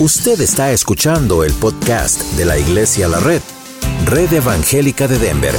[0.00, 3.42] Usted está escuchando el podcast de la Iglesia La Red,
[4.06, 5.54] Red Evangélica de Denver,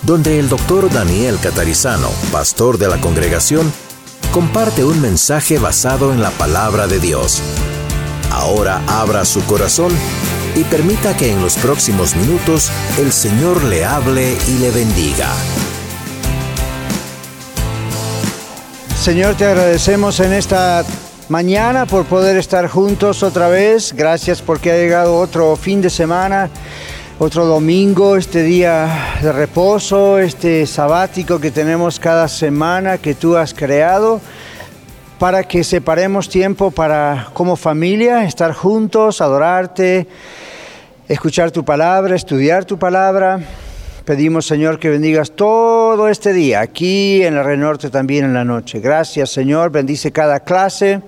[0.00, 3.70] donde el doctor Daniel Catarizano, pastor de la congregación,
[4.32, 7.42] comparte un mensaje basado en la palabra de Dios.
[8.30, 9.92] Ahora abra su corazón
[10.54, 15.28] y permita que en los próximos minutos el Señor le hable y le bendiga.
[18.98, 20.82] Señor, te agradecemos en esta
[21.28, 23.92] mañana por poder estar juntos otra vez.
[23.92, 26.48] Gracias porque ha llegado otro fin de semana,
[27.18, 33.54] otro domingo, este día de reposo, este sabático que tenemos cada semana que tú has
[33.54, 34.20] creado
[35.18, 40.06] para que separemos tiempo para como familia estar juntos, adorarte,
[41.08, 43.40] escuchar tu palabra, estudiar tu palabra.
[44.04, 48.78] Pedimos, Señor, que bendigas todo este día, aquí en el Renorte también en la noche.
[48.78, 49.70] Gracias, Señor.
[49.70, 51.00] Bendice cada clase.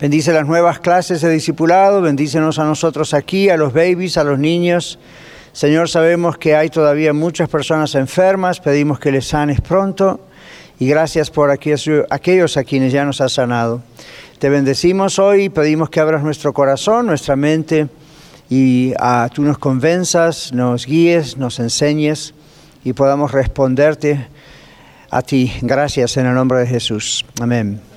[0.00, 4.38] Bendice las nuevas clases de discipulado, bendícenos a nosotros aquí, a los babies, a los
[4.38, 4.98] niños.
[5.52, 10.20] Señor, sabemos que hay todavía muchas personas enfermas, pedimos que les sanes pronto
[10.78, 13.82] y gracias por aquellos a quienes ya nos has sanado.
[14.38, 17.88] Te bendecimos hoy y pedimos que abras nuestro corazón, nuestra mente
[18.48, 22.32] y a, tú nos convenzas, nos guíes, nos enseñes
[22.84, 24.28] y podamos responderte
[25.10, 25.52] a ti.
[25.60, 27.26] Gracias en el nombre de Jesús.
[27.38, 27.89] Amén.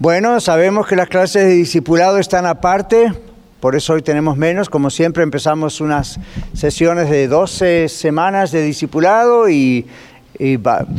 [0.00, 3.12] Bueno, sabemos que las clases de discipulado están aparte,
[3.60, 4.70] por eso hoy tenemos menos.
[4.70, 6.18] Como siempre empezamos unas
[6.54, 9.86] sesiones de 12 semanas de discipulado y,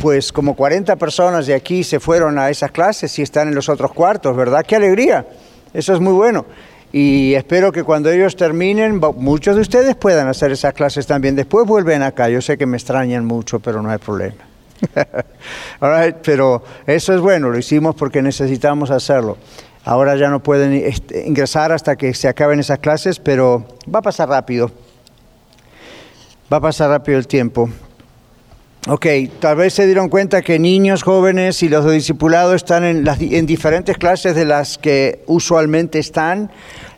[0.00, 3.68] pues como 40 personas de aquí se fueron a esas clases y están en los
[3.68, 4.64] otros cuartos, ¿verdad?
[4.64, 5.26] ¡Qué alegría!
[5.74, 6.46] Eso es muy bueno.
[6.92, 11.34] Y espero que cuando ellos terminen, muchos de ustedes puedan hacer esas clases también.
[11.34, 12.28] Después vuelven acá.
[12.28, 14.51] Yo sé que me extrañan mucho, pero no hay problema.
[16.22, 19.36] pero eso es bueno, lo hicimos porque necesitamos hacerlo.
[19.84, 24.02] Ahora ya no pueden este, ingresar hasta que se acaben esas clases, pero va a
[24.02, 24.70] pasar rápido.
[26.52, 27.68] Va a pasar rápido el tiempo.
[28.88, 29.06] Ok,
[29.38, 33.46] tal vez se dieron cuenta que niños, jóvenes y los discipulados están en, las, en
[33.46, 36.50] diferentes clases de las que usualmente están.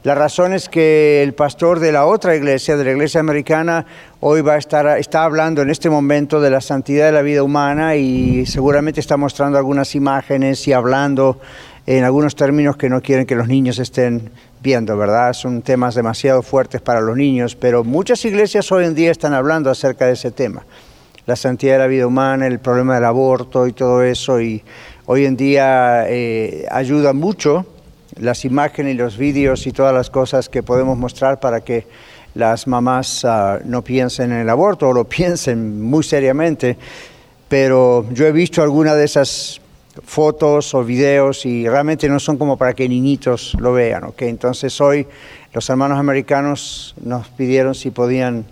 [0.03, 3.85] La razón es que el pastor de la otra iglesia, de la iglesia americana,
[4.21, 7.43] hoy va a estar, está hablando en este momento de la santidad de la vida
[7.43, 11.39] humana y seguramente está mostrando algunas imágenes y hablando
[11.87, 14.31] en algunos términos que no quieren que los niños estén
[14.63, 15.35] viendo, ¿verdad?
[15.35, 19.71] Son temas demasiado fuertes para los niños, pero muchas iglesias hoy en día están hablando
[19.71, 20.65] acerca de ese tema,
[21.27, 24.63] la santidad de la vida humana, el problema del aborto y todo eso, y
[25.07, 27.67] hoy en día eh, ayuda mucho
[28.19, 31.87] las imágenes y los vídeos y todas las cosas que podemos mostrar para que
[32.35, 36.77] las mamás ah, no piensen en el aborto o lo piensen muy seriamente.
[37.49, 39.61] Pero yo he visto algunas de esas
[40.03, 44.05] fotos o videos y realmente no son como para que niñitos lo vean.
[44.05, 44.29] ¿okay?
[44.29, 45.07] Entonces hoy
[45.53, 48.45] los hermanos americanos nos pidieron si podían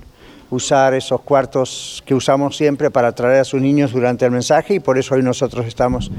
[0.53, 4.81] usar esos cuartos que usamos siempre para traer a sus niños durante el mensaje y
[4.81, 6.11] por eso hoy nosotros estamos,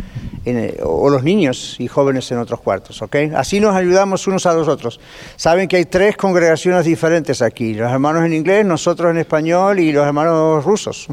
[0.46, 3.16] en, o los niños y jóvenes en otros cuartos, ¿ok?
[3.36, 5.00] Así nos ayudamos unos a los otros.
[5.36, 9.92] Saben que hay tres congregaciones diferentes aquí, los hermanos en inglés, nosotros en español y
[9.92, 11.08] los hermanos rusos,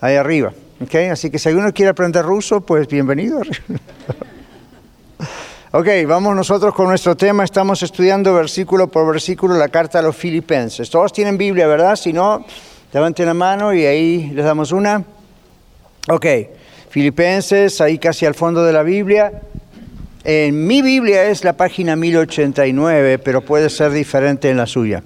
[0.00, 0.94] ahí arriba, ¿ok?
[1.12, 3.40] Así que si alguno quiere aprender ruso, pues bienvenido.
[5.72, 7.42] Ok, vamos nosotros con nuestro tema.
[7.42, 10.88] Estamos estudiando versículo por versículo la carta a los filipenses.
[10.88, 11.96] Todos tienen Biblia, ¿verdad?
[11.96, 12.46] Si no,
[12.92, 15.02] levanten la mano y ahí les damos una.
[16.08, 16.24] Ok,
[16.88, 19.42] filipenses, ahí casi al fondo de la Biblia.
[20.22, 25.02] En mi Biblia es la página 1089, pero puede ser diferente en la suya.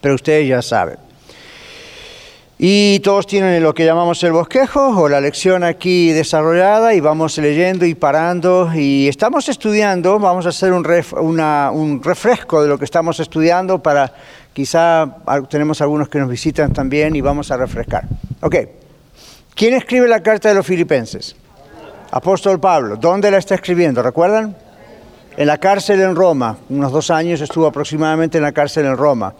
[0.00, 1.09] Pero ustedes ya saben.
[2.62, 7.38] Y todos tienen lo que llamamos el bosquejo o la lección aquí desarrollada y vamos
[7.38, 12.84] leyendo y parando y estamos estudiando, vamos a hacer un, un refresco de lo que
[12.84, 14.12] estamos estudiando para
[14.52, 15.10] quizá
[15.48, 18.04] tenemos algunos que nos visitan también y vamos a refrescar.
[18.42, 18.56] Ok,
[19.54, 21.34] ¿quién escribe la carta de los filipenses?
[22.10, 22.96] Apóstol Pablo.
[22.96, 24.02] ¿Dónde la está escribiendo?
[24.02, 24.54] ¿Recuerdan?
[25.34, 26.58] En la cárcel en Roma.
[26.68, 29.32] Unos dos años estuvo aproximadamente en la cárcel en Roma.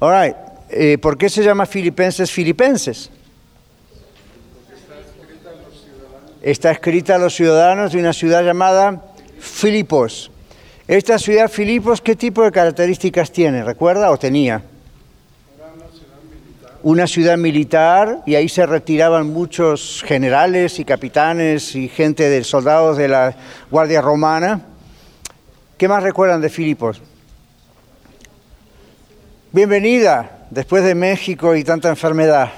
[0.00, 0.47] All right.
[0.70, 3.10] Eh, ¿Por qué se llama Filipenses Filipenses?
[6.42, 9.02] Está escrita a los ciudadanos de una ciudad llamada
[9.38, 10.30] Filipos.
[10.86, 13.64] Esta ciudad Filipos, ¿qué tipo de características tiene?
[13.64, 14.62] ¿Recuerda o tenía?
[16.82, 22.96] Una ciudad militar y ahí se retiraban muchos generales y capitanes y gente de soldados
[22.96, 23.34] de la
[23.70, 24.62] Guardia Romana.
[25.76, 27.00] ¿Qué más recuerdan de Filipos?
[29.50, 32.52] Bienvenida, después de México y tanta enfermedad.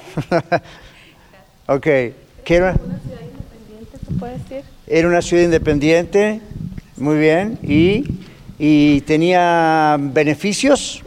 [1.67, 1.83] ok.
[1.83, 2.15] ¿Qué
[2.49, 2.73] era?
[2.73, 4.65] Una ciudad independiente, ¿se puede decir?
[4.87, 6.41] Era una ciudad independiente,
[6.97, 7.59] muy bien.
[7.63, 8.21] ¿Y
[8.63, 11.03] y tenía beneficios,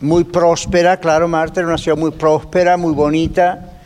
[0.00, 3.80] muy próspera, claro, Marta era una ciudad muy próspera, muy bonita,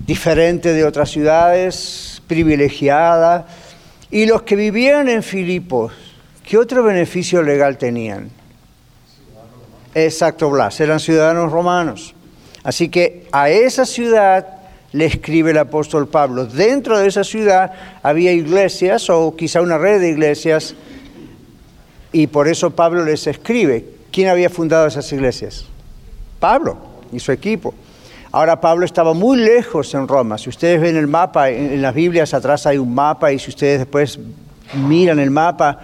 [0.00, 3.46] diferente de otras ciudades, privilegiada.
[4.10, 5.92] Y los que vivían en Filipos,
[6.44, 8.30] ¿qué otro beneficio legal tenían?
[9.98, 12.14] Exacto, Blas, eran ciudadanos romanos.
[12.62, 14.46] Así que a esa ciudad
[14.92, 16.44] le escribe el apóstol Pablo.
[16.44, 17.72] Dentro de esa ciudad
[18.02, 20.74] había iglesias o quizá una red de iglesias
[22.12, 23.86] y por eso Pablo les escribe.
[24.12, 25.64] ¿Quién había fundado esas iglesias?
[26.40, 26.76] Pablo
[27.10, 27.72] y su equipo.
[28.32, 30.36] Ahora Pablo estaba muy lejos en Roma.
[30.36, 33.78] Si ustedes ven el mapa, en, las Biblias atrás hay un mapa y si ustedes
[33.78, 34.20] después
[34.74, 35.78] miran el mapa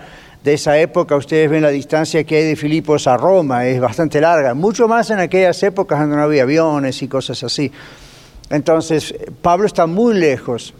[0.44, 4.20] de esa época, ustedes ven la distancia que hay de Filipos a Roma, es bastante
[4.20, 7.70] larga, mucho más en aquellas épocas donde no había aviones y cosas así.
[8.50, 10.74] Entonces, Pablo está muy lejos.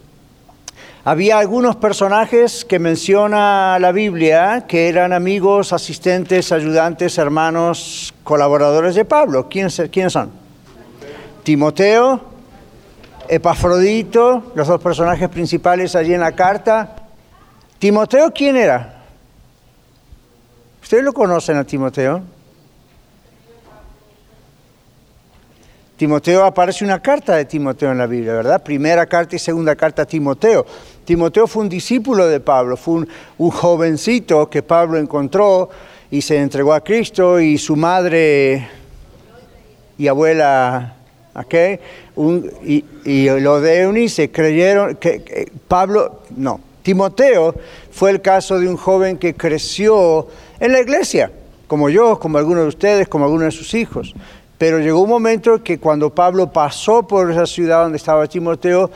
[1.04, 9.04] Había algunos personajes que menciona la Biblia que eran amigos, asistentes, ayudantes, hermanos, colaboradores de
[9.04, 9.48] Pablo.
[9.48, 10.30] ¿Quiénes, ¿quiénes son?
[11.42, 12.20] Timoteo,
[13.28, 16.96] Epafrodito, los dos personajes principales allí en la carta.
[17.78, 19.01] ¿Timoteo quién era?
[20.92, 22.20] ¿Ustedes lo conocen a Timoteo?
[25.96, 28.62] Timoteo aparece una carta de Timoteo en la Biblia, ¿verdad?
[28.62, 30.66] Primera carta y segunda carta a Timoteo.
[31.06, 33.06] Timoteo fue un discípulo de Pablo, fue
[33.38, 35.70] un, jovencito que Pablo encontró
[36.10, 38.68] y se entregó a Cristo y su madre
[39.96, 40.96] y abuela,
[41.34, 41.54] ¿ok?
[42.66, 47.54] y, y los de Eunice creyeron que Pablo, no, Timoteo
[47.90, 50.28] fue el caso de un joven que creció
[50.62, 51.32] en la iglesia,
[51.66, 54.14] como yo, como algunos de ustedes, como algunos de sus hijos.
[54.58, 58.88] Pero llegó un momento que cuando Pablo pasó por esa ciudad donde estaba Timoteo,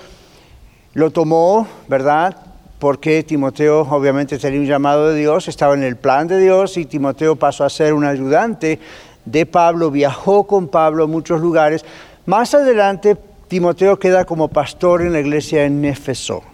[0.94, 2.36] lo tomó, ¿verdad?
[2.78, 6.84] Porque Timoteo obviamente tenía un llamado de Dios, estaba en el plan de Dios y
[6.84, 8.78] Timoteo pasó a ser un ayudante
[9.24, 11.84] de Pablo, viajó con Pablo a muchos lugares.
[12.26, 13.16] Más adelante,
[13.48, 16.44] Timoteo queda como pastor en la iglesia en Éfeso.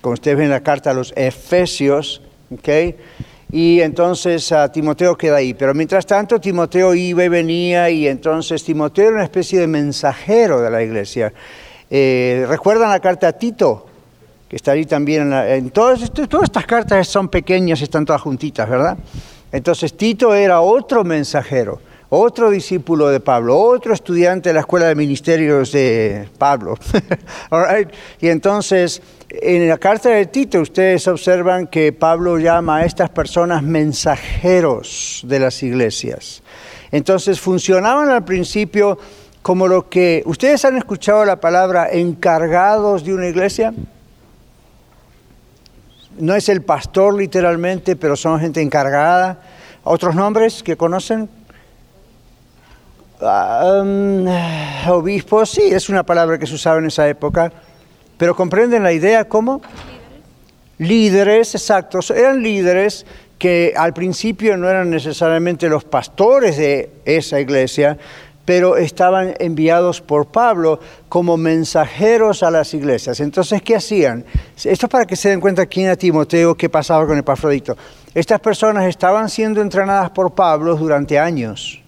[0.00, 2.94] Como ustedes ven en la carta a los Efesios, ¿ok?
[3.52, 5.54] Y entonces uh, Timoteo queda ahí.
[5.54, 10.60] Pero mientras tanto, Timoteo iba y venía y entonces Timoteo era una especie de mensajero
[10.60, 11.32] de la iglesia.
[11.88, 13.86] Eh, ¿Recuerdan la carta a Tito?
[14.48, 15.32] Que está ahí también.
[15.32, 18.96] En, todas, todas estas cartas son pequeñas, están todas juntitas, ¿verdad?
[19.52, 24.94] Entonces Tito era otro mensajero, otro discípulo de Pablo, otro estudiante de la escuela de
[24.94, 26.76] ministerios de Pablo.
[28.20, 33.62] Y entonces en la carta de Tito ustedes observan que Pablo llama a estas personas
[33.62, 36.42] mensajeros de las iglesias.
[36.92, 38.98] Entonces funcionaban al principio
[39.42, 40.22] como lo que...
[40.26, 43.74] ¿Ustedes han escuchado la palabra encargados de una iglesia?
[46.18, 49.40] No es el pastor literalmente, pero son gente encargada.
[49.84, 51.28] ¿Otros nombres que conocen?
[53.20, 54.26] Ah, um,
[54.90, 57.50] obispos, sí, es una palabra que se usaba en esa época.
[58.18, 59.62] Pero comprenden la idea cómo?
[60.78, 63.06] Líderes, exactos, eran líderes
[63.38, 67.96] que al principio no eran necesariamente los pastores de esa iglesia,
[68.44, 70.78] pero estaban enviados por Pablo
[71.08, 73.20] como mensajeros a las iglesias.
[73.20, 74.24] Entonces, ¿qué hacían?
[74.62, 77.76] Esto es para que se den cuenta quién era Timoteo, qué pasaba con Epafrodito.
[78.14, 81.82] Estas personas estaban siendo entrenadas por Pablo durante años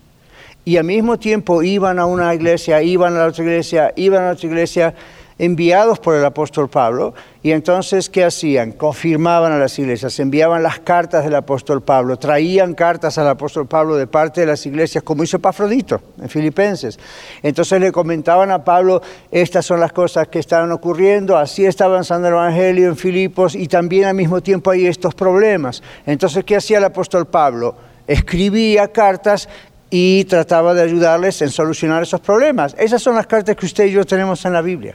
[0.68, 4.46] y al mismo tiempo iban a una iglesia, iban a otra iglesia, iban a otra
[4.46, 4.94] iglesia
[5.38, 8.72] enviados por el apóstol Pablo, y entonces, ¿qué hacían?
[8.72, 13.96] Confirmaban a las iglesias, enviaban las cartas del apóstol Pablo, traían cartas al apóstol Pablo
[13.96, 16.98] de parte de las iglesias, como hizo Pafrodito en Filipenses.
[17.42, 22.28] Entonces le comentaban a Pablo, estas son las cosas que estaban ocurriendo, así está avanzando
[22.28, 25.82] el Evangelio en Filipos, y también al mismo tiempo hay estos problemas.
[26.04, 27.74] Entonces, ¿qué hacía el apóstol Pablo?
[28.06, 29.48] Escribía cartas
[29.90, 32.74] y trataba de ayudarles en solucionar esos problemas.
[32.78, 34.94] Esas son las cartas que usted y yo tenemos en la Biblia.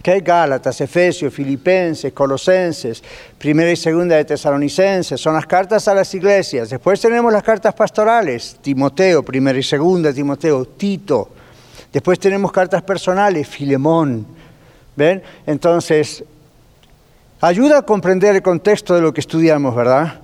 [0.00, 0.20] ¿Okay?
[0.20, 3.02] Gálatas, Efesios, Filipenses, Colosenses,
[3.38, 6.70] Primera y Segunda de Tesalonicenses, son las cartas a las iglesias.
[6.70, 11.28] Después tenemos las cartas pastorales, Timoteo, Primera y Segunda, Timoteo, Tito.
[11.92, 14.26] Después tenemos cartas personales, Filemón.
[14.96, 15.22] ¿Ven?
[15.46, 16.24] Entonces,
[17.40, 20.19] ayuda a comprender el contexto de lo que estudiamos, ¿verdad?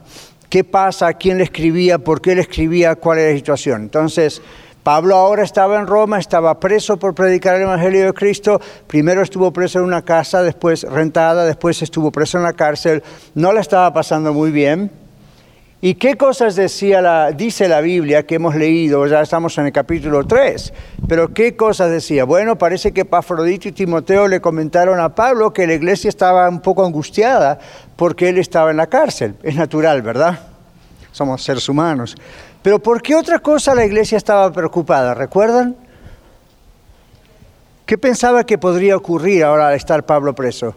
[0.49, 1.13] ¿Qué pasa?
[1.15, 1.99] ¿Quién le escribía?
[1.99, 2.95] ¿Por qué le escribía?
[2.95, 3.83] ¿Cuál era la situación?
[3.83, 4.41] Entonces,
[4.87, 8.61] Pablo ahora estaba en Roma, estaba preso por predicar el Evangelio de Cristo.
[8.87, 13.03] Primero estuvo preso en una casa, después rentada, después estuvo preso en la cárcel.
[13.35, 14.93] No le estaba pasando muy bien.
[15.81, 19.07] ¿Y qué cosas decía la, dice la Biblia que hemos leído?
[19.07, 20.73] Ya estamos en el capítulo 3.
[21.07, 22.25] Pero ¿qué cosas decía?
[22.25, 26.61] Bueno, parece que Pafrodito y Timoteo le comentaron a Pablo que la iglesia estaba un
[26.61, 27.59] poco angustiada
[27.97, 29.35] porque él estaba en la cárcel.
[29.43, 30.39] Es natural, ¿verdad?
[31.13, 32.15] Somos seres humanos.
[32.63, 35.15] Pero ¿por qué otra cosa la iglesia estaba preocupada?
[35.15, 35.77] ¿Recuerdan?
[37.87, 40.75] ¿Qué pensaba que podría ocurrir ahora al estar Pablo preso?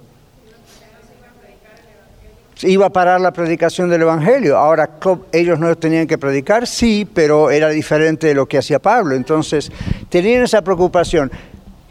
[2.62, 4.58] iba a parar la predicación del Evangelio.
[4.58, 4.90] Ahora,
[5.32, 9.16] ellos no tenían que predicar, sí, pero era diferente de lo que hacía Pablo.
[9.16, 9.72] Entonces,
[10.10, 11.32] tenían esa preocupación.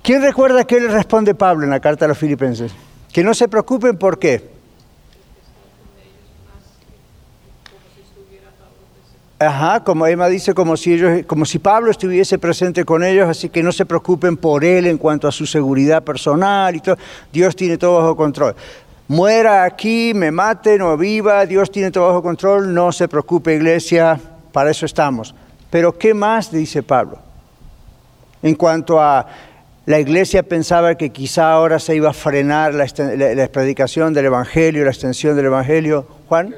[0.03, 2.73] ¿Quién recuerda qué le responde Pablo en la carta a los filipenses?
[3.13, 4.58] Que no se preocupen, ¿por qué?
[9.41, 13.49] Ajá, como Emma dice, como si ellos, como si Pablo estuviese presente con ellos, así
[13.49, 16.97] que no se preocupen por él en cuanto a su seguridad personal y todo.
[17.33, 18.57] Dios tiene todo bajo control
[19.09, 24.21] muera aquí, me mate, no viva, Dios tiene todo bajo control, no se preocupe iglesia,
[24.53, 25.35] para eso estamos.
[25.71, 27.19] Pero ¿qué más dice Pablo?
[28.43, 29.27] En cuanto a
[29.87, 32.87] la iglesia pensaba que quizá ahora se iba a frenar la,
[33.49, 36.07] predicación del Evangelio, la extensión del Evangelio.
[36.29, 36.55] Juan.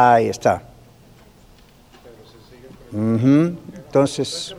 [0.00, 0.62] Ahí está.
[2.92, 4.54] Entonces,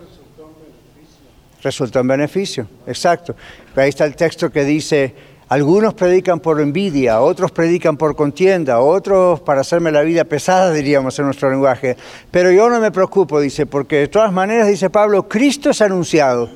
[1.64, 3.38] resulta un beneficio, exacto.
[3.74, 5.16] Ahí está el texto que dice,
[5.48, 11.18] algunos predican por envidia, otros predican por contienda, otros para hacerme la vida pesada, diríamos
[11.20, 11.96] en nuestro lenguaje.
[12.30, 16.50] Pero yo no me preocupo, dice, porque de todas maneras, dice Pablo, Cristo es anunciado.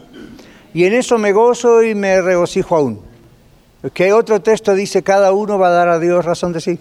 [0.74, 3.00] Y en eso me gozo y me regocijo aún.
[3.94, 6.80] Que otro texto dice, cada uno va a dar a Dios razón de sí.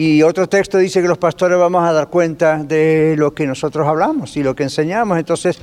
[0.00, 3.84] Y otro texto dice que los pastores vamos a dar cuenta de lo que nosotros
[3.84, 5.18] hablamos y lo que enseñamos.
[5.18, 5.58] Entonces,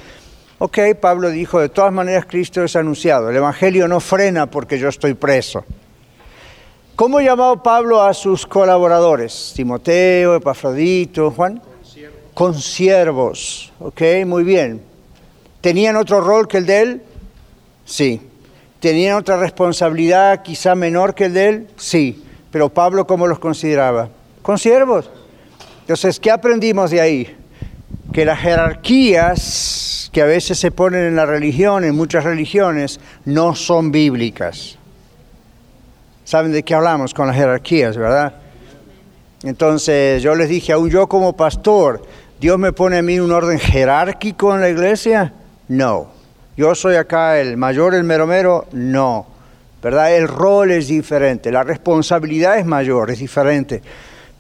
[0.58, 3.30] Ok, Pablo dijo, de todas maneras Cristo es anunciado.
[3.30, 5.66] El Evangelio no frena porque yo estoy preso.
[6.96, 9.52] ¿Cómo llamó Pablo a sus colaboradores?
[9.54, 11.62] Timoteo, Epafrodito, Juan.
[12.34, 13.74] Consiervos.
[13.80, 14.82] Ok, muy bien.
[15.60, 17.02] ¿Tenían otro rol que el de él?
[17.84, 18.22] Sí.
[18.80, 21.68] ¿Tenían otra responsabilidad quizá menor que el de él?
[21.76, 22.24] Sí.
[22.50, 24.08] Pero Pablo, ¿cómo los consideraba?
[24.46, 25.10] Consiervos.
[25.82, 27.36] Entonces, ¿qué aprendimos de ahí?
[28.14, 33.56] Que las jerarquías que a veces se ponen en la religión, en muchas religiones, no
[33.56, 34.78] son bíblicas.
[36.26, 38.36] ¿Saben de qué hablamos con las jerarquías, verdad?
[39.42, 42.04] Entonces yo les dije, aún yo como pastor,
[42.40, 45.34] ¿Dios me pone a mí un orden jerárquico en la iglesia?
[45.70, 46.12] No.
[46.56, 49.26] Yo soy acá el mayor, el mero mero, no.
[49.82, 50.16] ¿Verdad?
[50.16, 53.82] El rol es diferente, la responsabilidad es mayor, es diferente,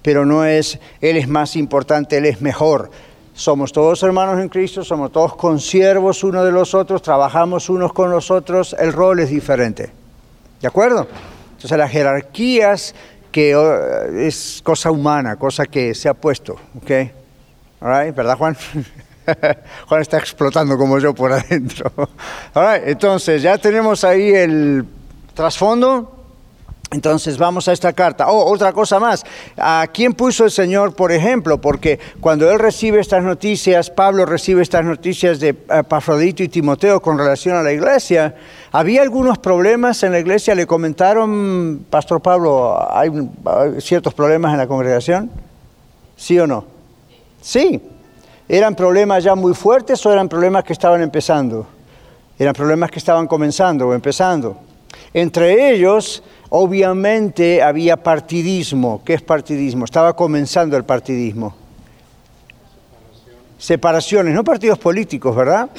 [0.05, 2.91] pero no es, Él es más importante, Él es mejor.
[3.33, 8.11] Somos todos hermanos en Cristo, somos todos consiervos unos de los otros, trabajamos unos con
[8.11, 9.89] los otros, el rol es diferente.
[10.61, 11.07] ¿De acuerdo?
[11.53, 12.93] Entonces las jerarquías
[13.31, 16.91] que oh, es cosa humana, cosa que se ha puesto, ¿ok?
[17.81, 18.55] ¿Verdad, Juan?
[19.87, 21.91] Juan está explotando como yo por adentro.
[22.85, 24.85] Entonces, ya tenemos ahí el
[25.33, 26.14] trasfondo.
[26.95, 28.31] Entonces vamos a esta carta.
[28.31, 29.25] Oh, otra cosa más.
[29.57, 31.59] ¿A quién puso el Señor, por ejemplo?
[31.59, 37.17] Porque cuando él recibe estas noticias, Pablo recibe estas noticias de Pafrodito y Timoteo con
[37.17, 38.35] relación a la iglesia,
[38.71, 40.55] ¿había algunos problemas en la iglesia?
[40.55, 43.11] ¿Le comentaron, Pastor Pablo, hay
[43.79, 45.29] ciertos problemas en la congregación?
[46.15, 46.63] ¿Sí o no?
[47.41, 47.81] Sí.
[48.47, 51.67] ¿Eran problemas ya muy fuertes o eran problemas que estaban empezando?
[52.39, 54.55] Eran problemas que estaban comenzando o empezando.
[55.13, 56.23] Entre ellos
[56.57, 59.01] Obviamente había partidismo.
[59.03, 59.83] ¿Qué es partidismo?
[59.83, 61.53] Estaba comenzando el partidismo.
[63.57, 65.69] Separaciones, no partidos políticos, ¿verdad?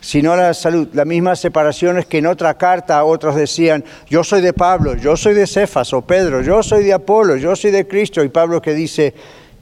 [0.00, 4.52] Sino la salud, las mismas separaciones que en otra carta otros decían, yo soy de
[4.52, 8.22] Pablo, yo soy de Cefas o Pedro, yo soy de Apolo, yo soy de Cristo.
[8.22, 9.14] Y Pablo que dice,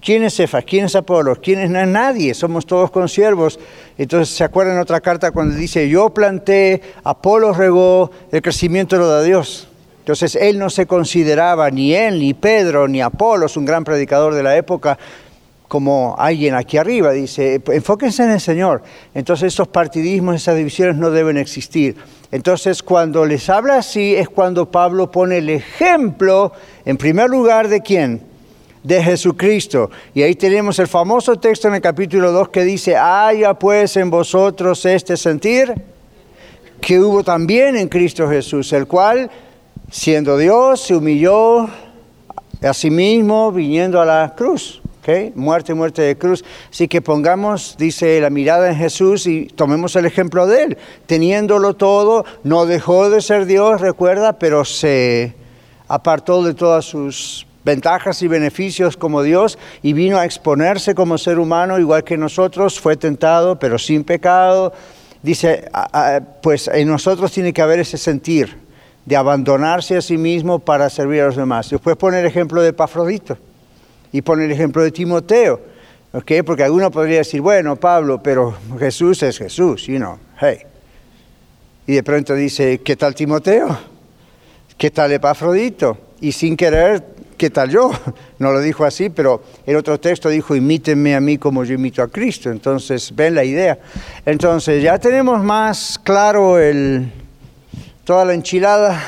[0.03, 0.65] ¿quién es Cefas?
[0.65, 1.37] ¿Quién es Apolo?
[1.41, 2.35] ¿Quién es nadie?
[2.35, 3.59] Somos todos consiervos.
[3.99, 9.23] Entonces, ¿se acuerdan otra carta cuando dice, yo planté, Apolo regó, el crecimiento lo da
[9.23, 9.69] Dios?
[10.07, 14.45] Entonces él no se consideraba ni él, ni Pedro, ni Apolos, un gran predicador de
[14.45, 14.97] la época,
[15.67, 17.11] como alguien aquí arriba.
[17.11, 18.85] Dice, enfóquense en el Señor.
[19.15, 21.97] Entonces esos partidismos, esas divisiones no deben existir.
[22.31, 26.53] Entonces cuando les habla así es cuando Pablo pone el ejemplo,
[26.85, 28.36] en primer lugar, de quién?
[28.87, 29.91] De Jesucristo.
[30.15, 34.11] Y ahí tenemos el famoso texto en el capítulo 2 que dice, haya pues en
[34.11, 35.75] vosotros este sentir
[36.81, 39.29] que hubo también en Cristo Jesús, el cual
[39.91, 41.69] siendo Dios, se humilló
[42.63, 44.81] a sí mismo viniendo a la cruz.
[45.01, 45.33] ¿okay?
[45.35, 46.45] Muerte, muerte de cruz.
[46.71, 50.79] Así que pongamos, dice, la mirada en Jesús y tomemos el ejemplo de él.
[51.07, 55.35] Teniéndolo todo, no dejó de ser Dios, recuerda, pero se
[55.89, 61.41] apartó de todas sus ventajas y beneficios como Dios y vino a exponerse como ser
[61.41, 64.73] humano igual que nosotros, fue tentado pero sin pecado.
[65.21, 65.69] Dice,
[66.43, 68.57] pues en nosotros tiene que haber ese sentir
[69.05, 71.69] de abandonarse a sí mismo para servir a los demás.
[71.69, 73.37] Después pone el ejemplo de Pafrodito
[74.13, 75.61] y pone el ejemplo de Timoteo,
[76.13, 76.33] ¿ok?
[76.45, 80.59] Porque alguno podría decir, bueno, Pablo, pero Jesús es Jesús, you know, hey.
[81.89, 83.77] Y de pronto dice, ¿qué tal Timoteo?
[84.79, 85.99] ¿Qué tal Epafrodito?
[86.21, 87.91] Y sin querer ¿qué tal yo?
[88.39, 92.03] No lo dijo así, pero el otro texto dijo, imítenme a mí como yo imito
[92.03, 92.51] a Cristo.
[92.51, 93.79] Entonces, ven la idea.
[94.27, 96.57] Entonces, ya tenemos más claro
[98.05, 99.03] toda la enchilada.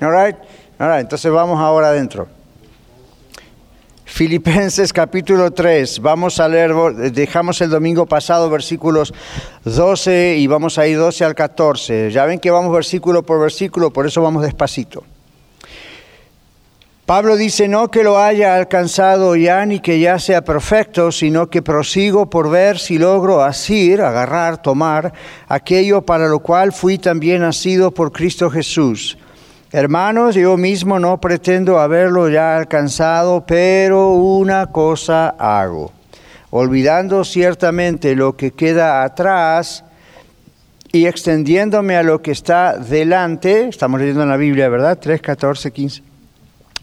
[0.00, 0.36] All right?
[0.78, 2.26] All right, entonces vamos ahora adentro.
[4.06, 6.74] Filipenses capítulo 3, vamos a leer,
[7.12, 9.14] dejamos el domingo pasado versículos
[9.64, 12.10] 12 y vamos a ir 12 al 14.
[12.10, 15.04] Ya ven que vamos versículo por versículo, por eso vamos despacito.
[17.10, 21.60] Pablo dice, no que lo haya alcanzado ya ni que ya sea perfecto, sino que
[21.60, 25.12] prosigo por ver si logro asir, agarrar, tomar
[25.48, 29.18] aquello para lo cual fui también nacido por Cristo Jesús.
[29.72, 35.90] Hermanos, yo mismo no pretendo haberlo ya alcanzado, pero una cosa hago,
[36.50, 39.84] olvidando ciertamente lo que queda atrás
[40.92, 44.96] y extendiéndome a lo que está delante, estamos leyendo en la Biblia, ¿verdad?
[44.96, 46.09] 3, 14, 15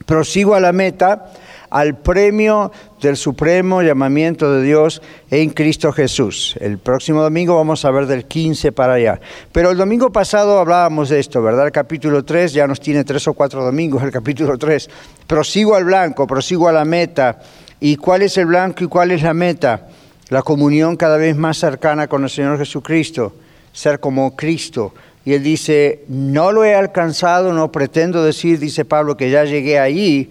[0.08, 1.32] prosigo a la meta,
[1.70, 2.72] al premio
[3.02, 6.56] del supremo llamamiento de Dios en Cristo Jesús.
[6.62, 9.20] El próximo domingo vamos a ver del 15 para allá.
[9.52, 11.66] Pero el domingo pasado hablábamos de esto, ¿verdad?
[11.66, 14.90] El capítulo 3 ya nos tiene tres o cuatro domingos, el capítulo 3.
[15.28, 17.40] Prosigo al blanco, prosigo a la meta.
[17.82, 19.88] ¿Y cuál es el blanco y cuál es la meta?
[20.30, 23.34] La comunión cada vez más cercana con el Señor Jesucristo,
[23.74, 24.94] ser como Cristo
[25.28, 29.78] y él dice, no lo he alcanzado, no pretendo decir, dice Pablo, que ya llegué
[29.78, 30.30] allí,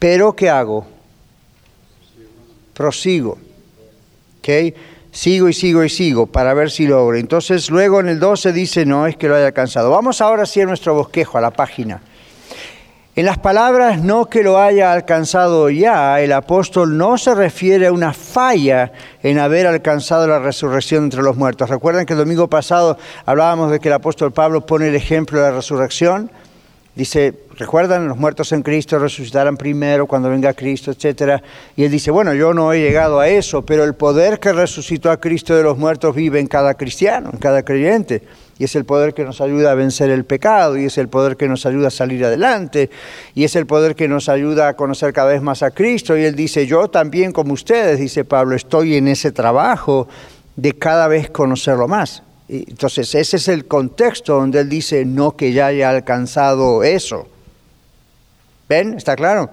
[0.00, 0.88] pero ¿qué hago?
[2.72, 3.38] Prosigo.
[4.40, 4.74] ¿Ok?
[5.12, 7.16] Sigo y sigo y sigo para ver si logro.
[7.16, 9.88] Entonces luego en el 12 dice, no es que lo haya alcanzado.
[9.90, 12.02] Vamos ahora sí a nuestro bosquejo, a la página.
[13.16, 17.92] En las palabras no que lo haya alcanzado ya, el apóstol no se refiere a
[17.92, 18.90] una falla
[19.22, 21.70] en haber alcanzado la resurrección entre los muertos.
[21.70, 25.44] Recuerden que el domingo pasado hablábamos de que el apóstol Pablo pone el ejemplo de
[25.48, 26.28] la resurrección.
[26.96, 31.40] Dice, recuerdan, los muertos en Cristo resucitarán primero cuando venga Cristo, etc.
[31.76, 35.12] Y él dice, bueno, yo no he llegado a eso, pero el poder que resucitó
[35.12, 38.22] a Cristo de los muertos vive en cada cristiano, en cada creyente
[38.58, 41.36] y es el poder que nos ayuda a vencer el pecado, y es el poder
[41.36, 42.90] que nos ayuda a salir adelante,
[43.34, 46.16] y es el poder que nos ayuda a conocer cada vez más a Cristo.
[46.16, 50.08] Y él dice, yo también como ustedes, dice Pablo, estoy en ese trabajo
[50.56, 52.22] de cada vez conocerlo más.
[52.48, 57.26] entonces ese es el contexto donde él dice, no que ya haya alcanzado eso.
[58.68, 58.94] ¿Ven?
[58.94, 59.50] ¿Está claro?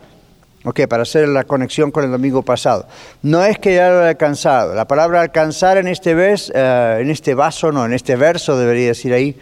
[0.64, 2.86] Ok, para hacer la conexión con el domingo pasado.
[3.24, 4.76] No es que ya lo haya alcanzado.
[4.76, 8.88] La palabra alcanzar en este, vers, eh, en este vaso, no, en este verso debería
[8.88, 9.36] decir ahí,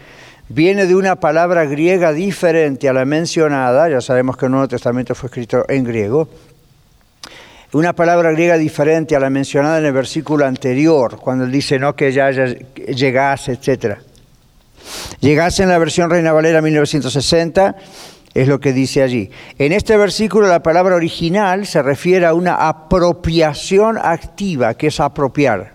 [0.48, 3.90] viene de una palabra griega diferente a la mencionada.
[3.90, 6.26] Ya sabemos que el Nuevo Testamento fue escrito en griego.
[7.72, 11.94] Una palabra griega diferente a la mencionada en el versículo anterior, cuando él dice no
[11.94, 13.98] que ya llegase, etc.
[15.20, 17.76] Llegase en la versión Reina Valera 1960
[18.34, 19.30] es lo que dice allí.
[19.58, 25.74] En este versículo la palabra original se refiere a una apropiación activa, que es apropiar,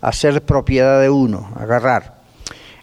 [0.00, 2.20] hacer propiedad de uno, agarrar.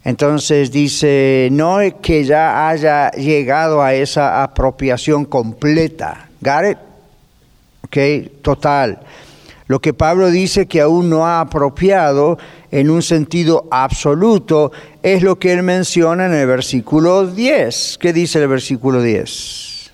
[0.03, 6.29] Entonces dice, no es que ya haya llegado a esa apropiación completa.
[6.39, 6.77] ¿Got?
[7.83, 7.97] Ok,
[8.41, 8.99] total.
[9.67, 12.37] Lo que Pablo dice que aún no ha apropiado
[12.71, 17.97] en un sentido absoluto es lo que él menciona en el versículo 10.
[17.99, 19.91] ¿Qué dice el versículo 10?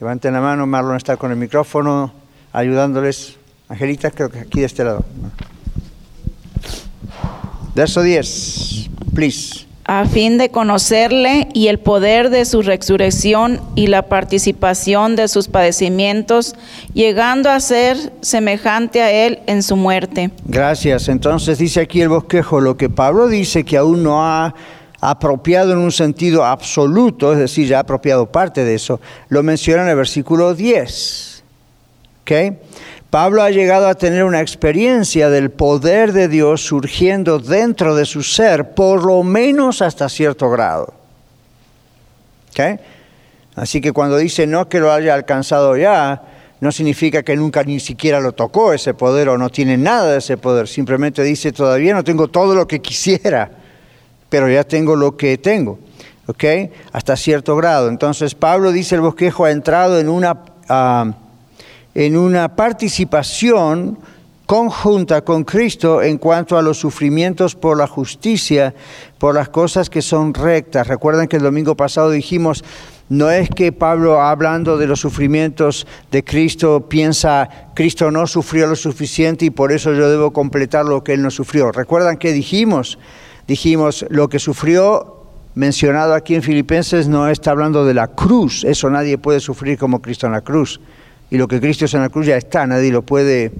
[0.00, 2.12] Levanten la mano, Marlon está con el micrófono
[2.52, 3.36] ayudándoles.
[3.68, 5.04] Angelita, creo que aquí de este lado.
[7.74, 14.02] Verso 10, please a fin de conocerle y el poder de su resurrección y la
[14.02, 16.54] participación de sus padecimientos,
[16.94, 20.30] llegando a ser semejante a él en su muerte.
[20.44, 21.08] Gracias.
[21.08, 24.54] Entonces dice aquí el bosquejo, lo que Pablo dice que aún no ha
[25.00, 29.82] apropiado en un sentido absoluto, es decir, ya ha apropiado parte de eso, lo menciona
[29.82, 31.42] en el versículo 10.
[32.22, 32.56] ¿Okay?
[33.12, 38.22] Pablo ha llegado a tener una experiencia del poder de Dios surgiendo dentro de su
[38.22, 40.94] ser, por lo menos hasta cierto grado.
[43.54, 46.22] Así que cuando dice no que lo haya alcanzado ya,
[46.60, 50.16] no significa que nunca ni siquiera lo tocó ese poder o no tiene nada de
[50.16, 50.66] ese poder.
[50.66, 53.50] Simplemente dice todavía no tengo todo lo que quisiera,
[54.30, 55.78] pero ya tengo lo que tengo.
[56.28, 56.44] ¿ok?
[56.92, 57.90] Hasta cierto grado.
[57.90, 60.38] Entonces Pablo dice el bosquejo ha entrado en una,
[60.70, 61.12] ah,
[61.94, 63.98] en una participación
[64.46, 68.74] conjunta con Cristo en cuanto a los sufrimientos por la justicia,
[69.18, 70.88] por las cosas que son rectas.
[70.88, 72.64] Recuerden que el domingo pasado dijimos,
[73.08, 78.76] no es que Pablo hablando de los sufrimientos de Cristo piensa, Cristo no sufrió lo
[78.76, 81.72] suficiente y por eso yo debo completar lo que él no sufrió.
[81.72, 82.98] ¿Recuerdan que dijimos?
[83.46, 85.24] Dijimos, lo que sufrió
[85.54, 90.00] mencionado aquí en Filipenses no está hablando de la cruz, eso nadie puede sufrir como
[90.00, 90.80] Cristo en la cruz.
[91.32, 93.52] Y lo que Cristo es en la cruz ya está, nadie lo puede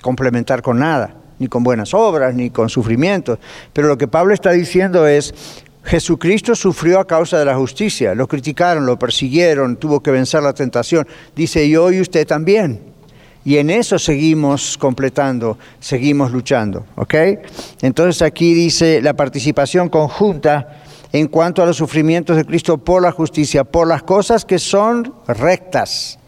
[0.00, 3.38] complementar con nada, ni con buenas obras, ni con sufrimientos.
[3.72, 5.32] Pero lo que Pablo está diciendo es,
[5.84, 10.52] Jesucristo sufrió a causa de la justicia, lo criticaron, lo persiguieron, tuvo que vencer la
[10.54, 11.06] tentación.
[11.36, 12.80] Dice, yo y usted también.
[13.44, 16.84] Y en eso seguimos completando, seguimos luchando.
[16.96, 17.14] ¿ok?
[17.80, 20.80] Entonces aquí dice la participación conjunta
[21.12, 25.14] en cuanto a los sufrimientos de Cristo por la justicia, por las cosas que son
[25.28, 26.18] rectas.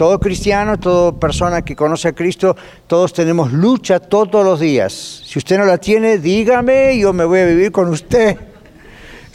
[0.00, 4.94] Todo cristiano, toda persona que conoce a Cristo, todos tenemos lucha todos los días.
[5.26, 8.34] Si usted no la tiene, dígame, yo me voy a vivir con usted.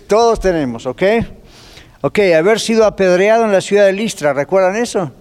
[0.08, 1.04] Todos tenemos, ¿ok?
[2.02, 5.12] Ok, haber sido apedreado en la ciudad de Listra, ¿recuerdan eso?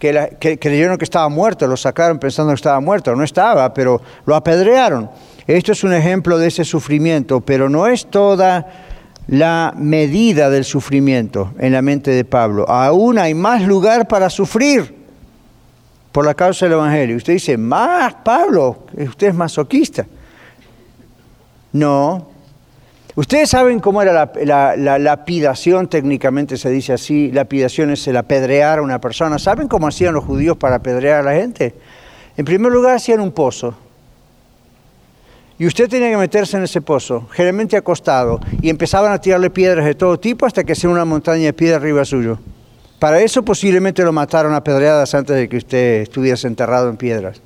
[0.00, 4.34] Que, creyeron que estaba muerto, lo sacaron pensando que estaba muerto, no estaba, pero lo
[4.34, 5.08] apedrearon.
[5.46, 8.66] Esto es un ejemplo de ese sufrimiento, pero no es toda
[9.28, 12.68] la medida del sufrimiento en la mente de Pablo.
[12.68, 14.96] Aún hay más lugar para sufrir
[16.12, 17.16] por la causa del Evangelio.
[17.16, 20.06] Usted dice, más Pablo, usted es masoquista.
[21.72, 22.26] No.
[23.14, 28.82] Ustedes saben cómo era la, lapidación, técnicamente se dice así, lapidación es el apedrear a
[28.82, 29.38] una persona.
[29.38, 31.74] ¿Saben cómo hacían los judíos para apedrear a la gente?
[32.36, 33.74] En primer lugar hacían un pozo
[35.58, 39.84] y usted tenía que meterse en ese pozo, generalmente acostado, y empezaban a tirarle piedras
[39.84, 42.38] de todo tipo hasta que sea una montaña de piedra arriba suyo.
[42.98, 47.40] Para eso posiblemente lo mataron a pedradas antes de que usted estuviese enterrado en piedras.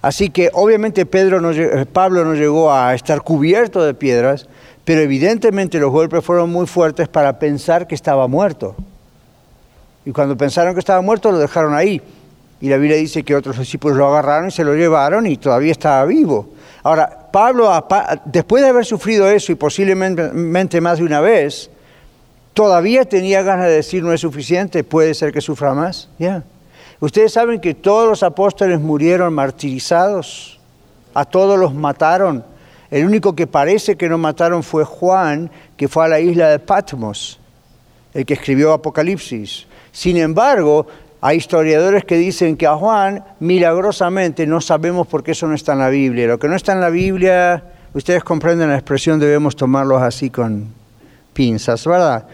[0.00, 4.48] Así que obviamente Pedro no, eh, Pablo no llegó a estar cubierto de piedras,
[4.84, 8.74] pero evidentemente los golpes fueron muy fuertes para pensar que estaba muerto.
[10.04, 12.02] Y cuando pensaron que estaba muerto lo dejaron ahí.
[12.60, 15.72] Y la Biblia dice que otros discípulos lo agarraron y se lo llevaron y todavía
[15.72, 16.48] estaba vivo.
[16.82, 17.70] Ahora, Pablo,
[18.24, 21.70] después de haber sufrido eso y posiblemente más de una vez,
[22.54, 26.08] todavía tenía ganas de decir no es suficiente, puede ser que sufra más.
[26.18, 26.42] Ya.
[26.98, 30.60] Ustedes saben que todos los apóstoles murieron martirizados,
[31.14, 32.44] a todos los mataron.
[32.90, 36.58] El único que parece que no mataron fue Juan, que fue a la isla de
[36.58, 37.40] Patmos,
[38.12, 39.66] el que escribió Apocalipsis.
[39.92, 40.86] Sin embargo,
[41.24, 45.74] hay historiadores que dicen que a Juan, milagrosamente, no sabemos por qué eso no está
[45.74, 46.26] en la Biblia.
[46.26, 47.62] Lo que no está en la Biblia,
[47.94, 50.66] ustedes comprenden la expresión, debemos tomarlos así con
[51.32, 52.26] pinzas, ¿verdad?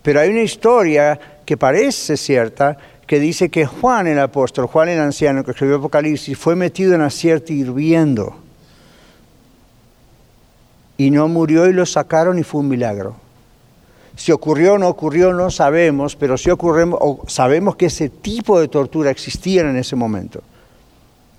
[0.00, 5.00] Pero hay una historia que parece cierta, que dice que Juan el apóstol, Juan el
[5.00, 8.34] anciano que escribió Apocalipsis, fue metido en acierto hirviendo.
[10.96, 13.21] Y no murió y lo sacaron y fue un milagro.
[14.14, 18.68] Si ocurrió o no ocurrió, no sabemos, pero si ocurrió, sabemos que ese tipo de
[18.68, 20.42] tortura existía en ese momento.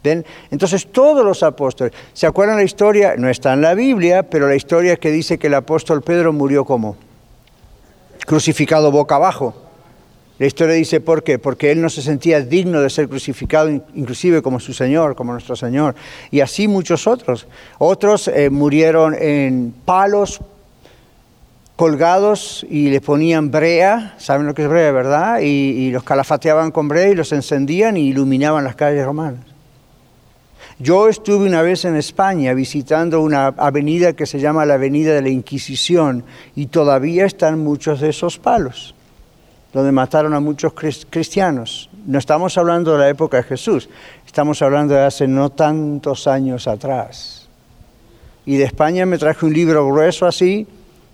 [0.03, 0.25] ¿Ven?
[0.51, 3.15] Entonces todos los apóstoles, ¿se acuerdan la historia?
[3.17, 6.65] No está en la Biblia, pero la historia que dice que el apóstol Pedro murió
[6.65, 6.97] como
[8.25, 9.55] crucificado boca abajo.
[10.39, 14.41] La historia dice por qué, porque él no se sentía digno de ser crucificado, inclusive
[14.41, 15.95] como su Señor, como nuestro Señor.
[16.31, 17.47] Y así muchos otros.
[17.77, 20.41] Otros eh, murieron en palos
[21.75, 25.39] colgados y les ponían brea, ¿saben lo que es brea, verdad?
[25.41, 29.41] Y, los calafateaban con brea y los encendían y iluminaban las calles romanas.
[30.79, 35.21] Yo estuve una vez en España visitando una avenida que se llama la Avenida de
[35.21, 36.23] la Inquisición
[36.55, 38.95] y todavía están muchos de esos palos,
[39.71, 40.73] donde mataron a muchos
[41.09, 41.89] cristianos.
[42.05, 43.87] No estamos hablando de la época de Jesús,
[44.25, 47.47] estamos hablando de hace no tantos años atrás.
[48.45, 50.67] Y de España me traje un libro grueso así,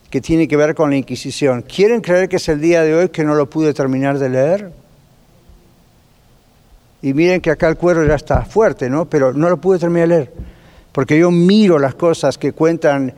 [0.09, 1.61] que tiene que ver con la Inquisición.
[1.61, 4.71] ¿Quieren creer que es el día de hoy que no lo pude terminar de leer?
[7.01, 9.05] Y miren que acá el cuero ya está fuerte, ¿no?
[9.05, 10.33] Pero no lo pude terminar de leer.
[10.91, 13.13] Porque yo miro las cosas que cuentan,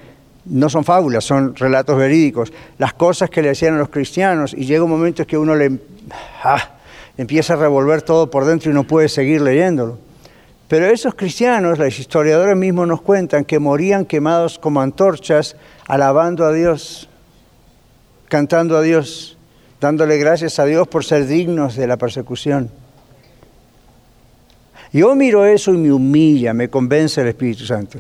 [0.46, 4.66] no son fábulas, son relatos verídicos, las cosas que le hacían a los cristianos y
[4.66, 5.80] llega un momento que uno le
[6.44, 6.72] ah,
[7.18, 9.98] empieza a revolver todo por dentro y no puede seguir leyéndolo.
[10.72, 16.54] Pero esos cristianos, los historiadores mismos nos cuentan que morían quemados como antorchas, alabando a
[16.54, 17.10] Dios,
[18.30, 19.38] cantando a Dios,
[19.82, 22.72] dándole gracias a Dios por ser dignos de la persecución.
[24.94, 28.00] Yo miro eso y me humilla, me convence el Espíritu Santo.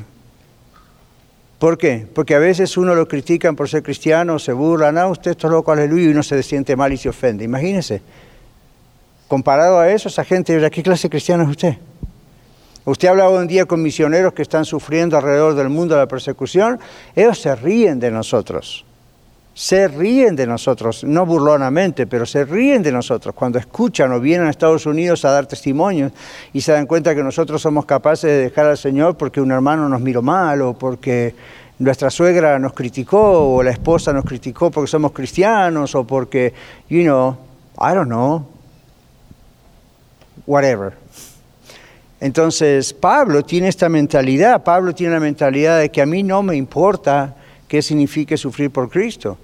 [1.59, 2.07] ¿Por qué?
[2.15, 5.73] Porque a veces uno lo critican por ser cristiano, se burlan, ah, usted está loco,
[5.73, 7.43] aleluya, y uno se siente mal y se ofende.
[7.43, 8.01] Imagínense.
[9.27, 11.75] Comparado a eso, esa gente, ¿de qué clase de es usted?
[12.83, 16.79] Usted habla hoy en día con misioneros que están sufriendo alrededor del mundo la persecución,
[17.15, 18.85] ellos se ríen de nosotros.
[19.53, 24.47] Se ríen de nosotros, no burlonamente, pero se ríen de nosotros cuando escuchan o vienen
[24.47, 26.11] a Estados Unidos a dar testimonios
[26.53, 29.87] y se dan cuenta que nosotros somos capaces de dejar al Señor porque un hermano
[29.87, 31.35] nos miró mal o porque
[31.77, 36.53] nuestra suegra nos criticó o la esposa nos criticó porque somos cristianos o porque,
[36.89, 37.37] you know,
[37.77, 38.47] I don't know,
[40.47, 41.00] whatever.
[42.21, 46.55] Entonces, Pablo tiene esta mentalidad, Pablo tiene la mentalidad de que a mí no me
[46.55, 47.35] importa
[47.67, 49.39] qué significa sufrir por Cristo.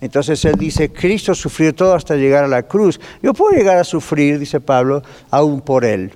[0.00, 3.00] Entonces él dice, Cristo sufrió todo hasta llegar a la cruz.
[3.22, 6.12] Yo puedo llegar a sufrir, dice Pablo, aún por él.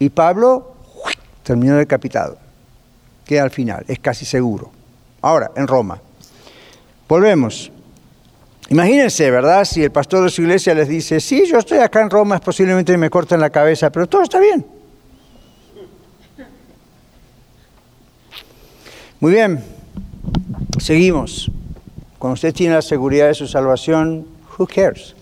[0.00, 0.74] Y Pablo
[1.44, 2.36] terminó decapitado.
[3.24, 4.72] Queda al final, es casi seguro.
[5.20, 6.00] Ahora, en Roma.
[7.08, 7.70] Volvemos.
[8.68, 9.64] Imagínense, ¿verdad?
[9.64, 12.96] Si el pastor de su iglesia les dice, sí, yo estoy acá en Roma, posiblemente
[12.96, 14.79] me corten la cabeza, pero todo está bien.
[19.20, 19.62] Muy bien,
[20.78, 21.50] seguimos.
[22.18, 25.14] Cuando usted tiene la seguridad de su salvación, who cares?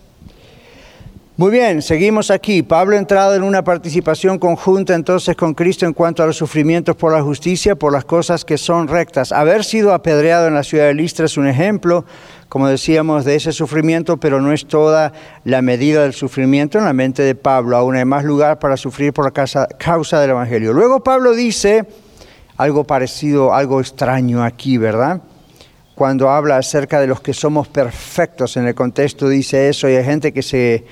[1.36, 2.62] Muy bien, seguimos aquí.
[2.62, 6.94] Pablo ha entrado en una participación conjunta entonces con Cristo en cuanto a los sufrimientos
[6.94, 9.32] por la justicia, por las cosas que son rectas.
[9.32, 12.04] Haber sido apedreado en la ciudad de Listra es un ejemplo,
[12.48, 16.92] como decíamos, de ese sufrimiento, pero no es toda la medida del sufrimiento en la
[16.92, 17.76] mente de Pablo.
[17.76, 20.72] Aún hay más lugar para sufrir por la causa del Evangelio.
[20.72, 21.84] Luego Pablo dice
[22.58, 25.22] algo parecido, algo extraño aquí, ¿verdad?
[25.94, 30.04] Cuando habla acerca de los que somos perfectos, en el contexto dice eso y hay
[30.04, 30.84] gente que se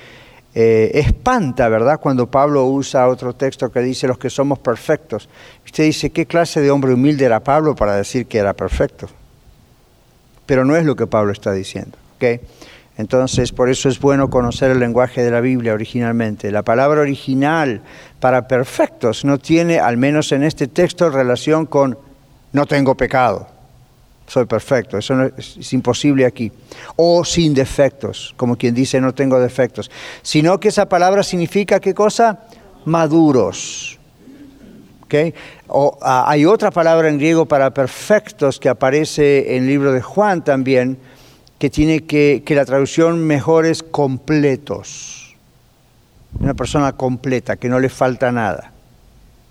[0.55, 1.99] eh, espanta, ¿verdad?
[1.99, 5.29] Cuando Pablo usa otro texto que dice los que somos perfectos.
[5.65, 9.07] Usted dice, ¿qué clase de hombre humilde era Pablo para decir que era perfecto?
[10.45, 12.41] Pero no es lo que Pablo está diciendo, ¿ok?
[12.97, 16.51] Entonces, por eso es bueno conocer el lenguaje de la Biblia originalmente.
[16.51, 17.81] La palabra original
[18.19, 21.97] para perfectos no tiene, al menos en este texto, relación con
[22.53, 23.47] no tengo pecado,
[24.27, 24.97] soy perfecto.
[24.97, 26.51] Eso es, imposible aquí.
[26.95, 29.89] O sin defectos, como quien dice no tengo defectos.
[30.21, 32.39] Sino que esa palabra significa qué cosa?
[32.85, 33.97] Maduros.
[35.03, 35.33] ¿Okay?
[35.67, 40.01] O, ah, hay otra palabra en griego para perfectos que aparece en el libro de
[40.01, 40.97] Juan también,
[41.59, 45.35] que tiene que, que la traducción mejor es completos.
[46.39, 48.71] Una persona completa, que no le falta nada.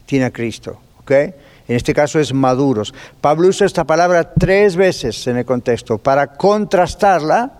[0.07, 0.81] Tiene a Cristo.
[1.11, 2.95] En este caso es maduros.
[3.21, 7.53] Pablo usa esta palabra tres veces en el contexto para contrastarla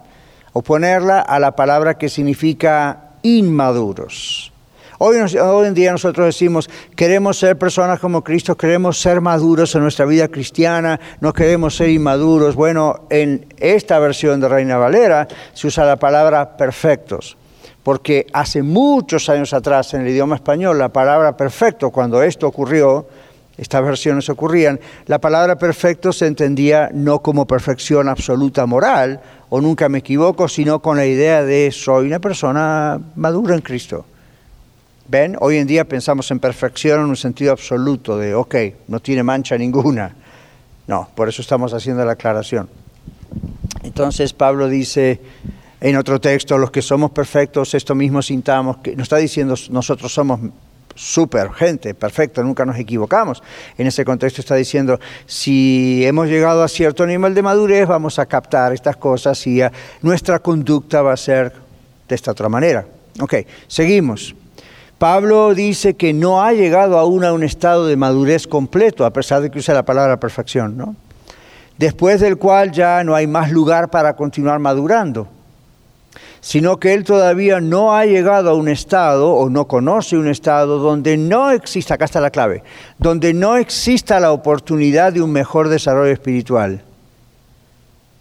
[0.53, 4.53] o ponerla a la palabra que significa inmaduros.
[4.99, 10.07] Hoy, en día nosotros decimos, queremos ser personas como Cristo, queremos ser maduros en nuestra
[10.07, 12.55] vida cristiana, no queremos ser inmaduros.
[12.55, 17.37] Bueno, en esta versión de Reina Valera se usa la palabra perfectos,
[17.83, 23.07] porque hace muchos años atrás en el idioma español la palabra perfecto, cuando esto ocurrió,
[23.59, 29.91] estas versiones ocurrían, la palabra perfecto se entendía no como perfección absoluta moral, o nunca
[29.91, 34.07] me equivoco, sino con la idea de soy una persona madura en Cristo.
[35.09, 35.37] ¿Ven?
[35.41, 38.55] Hoy en día pensamos en perfección en un sentido absoluto, de, ok,
[38.89, 40.15] no tiene mancha ninguna.
[40.89, 42.69] No, por eso estamos haciendo la aclaración.
[43.85, 45.21] Entonces Pablo dice
[45.81, 50.13] en otro texto, los que somos perfectos, esto mismo sintamos, que nos está diciendo nosotros
[50.13, 50.41] somos
[50.97, 53.45] súper gente, perfecto, nunca nos equivocamos.
[53.79, 58.27] En ese contexto está diciendo, si hemos llegado a cierto nivel de madurez, vamos a
[58.27, 59.61] captar estas cosas y
[60.03, 61.53] nuestra conducta va a ser
[62.09, 62.87] de esta otra manera.
[63.21, 63.35] Ok,
[63.69, 64.35] seguimos.
[64.99, 69.43] Pablo dice que no ha llegado aún a un estado de madurez completo, a pesar
[69.43, 70.97] de que usa la palabra perfección, ¿no?
[71.77, 75.29] Después del cual ya no hay más lugar para continuar madurando,
[76.41, 80.79] sino que él todavía no ha llegado a un estado o no conoce un estado
[80.79, 82.63] donde no exista, acá está la clave,
[82.99, 86.86] donde no exista la oportunidad de un mejor desarrollo espiritual.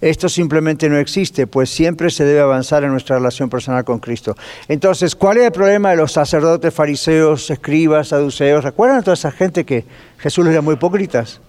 [0.06, 4.36] Esto simplemente no existe, pues siempre se debe avanzar en nuestra relación personal con Cristo.
[4.68, 8.64] Entonces, ¿cuál es el problema de los sacerdotes, fariseos, escribas, saduceos?
[8.64, 9.84] ¿Recuerdan a toda esa gente que
[10.20, 11.42] Jesús les muy hipócritas?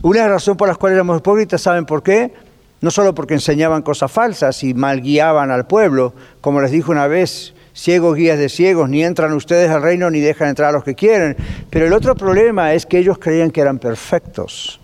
[0.00, 2.32] Una razón por las cuales éramos hipócritas, ¿saben por qué?
[2.80, 7.06] No solo porque enseñaban cosas falsas y mal guiaban al pueblo, como les dijo una
[7.06, 10.84] vez, ciegos guías de ciegos, ni entran ustedes al reino ni dejan entrar a los
[10.84, 11.36] que quieren.
[11.68, 14.79] Pero el otro problema es que ellos creían que eran perfectos.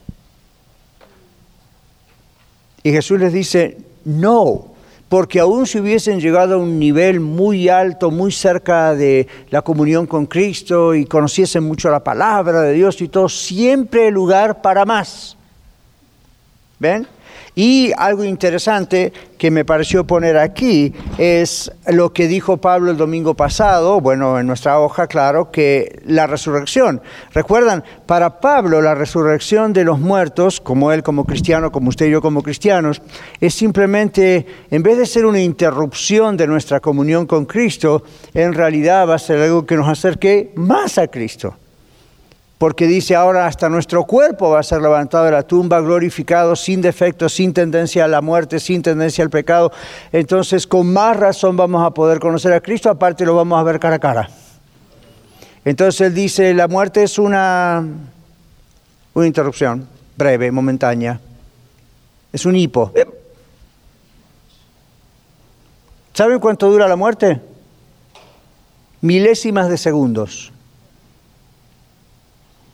[2.87, 4.67] Y Jesús les dice, no,
[5.09, 10.07] porque aún si hubiesen llegado a un nivel muy alto, muy cerca de la comunión
[10.07, 14.85] con Cristo y conociesen mucho la palabra de Dios y todo, siempre hay lugar para
[14.85, 15.37] más.
[16.79, 17.09] ¿Ven?
[17.59, 23.33] Y algo interesante que me pareció poner aquí es lo que dijo Pablo el domingo
[23.33, 27.01] pasado, bueno, en nuestra hoja, claro, que la resurrección.
[27.33, 32.11] Recuerdan, para Pablo la resurrección de los muertos, como él como cristiano, como usted y
[32.11, 33.01] yo como cristianos,
[33.41, 38.03] es simplemente, en vez de ser una interrupción de nuestra comunión con Cristo,
[38.35, 41.57] en realidad va a ser algo que nos acerque más a Cristo
[42.59, 46.81] porque dice ahora hasta nuestro cuerpo va a ser levantado de la tumba, glorificado, sin
[46.81, 49.73] defecto, sin tendencia a la muerte, sin tendencia al pecado.
[50.11, 53.79] Entonces con más razón vamos a poder conocer a Cristo, aparte lo vamos a ver
[53.79, 54.31] cara a cara.
[55.65, 57.85] Entonces él dice, la muerte es una,
[59.13, 61.21] una interrupción breve, momentánea.
[62.33, 62.93] Es un hipo.
[66.15, 67.41] ¿Saben cuánto dura la muerte?
[69.03, 70.53] Milésimas de segundos.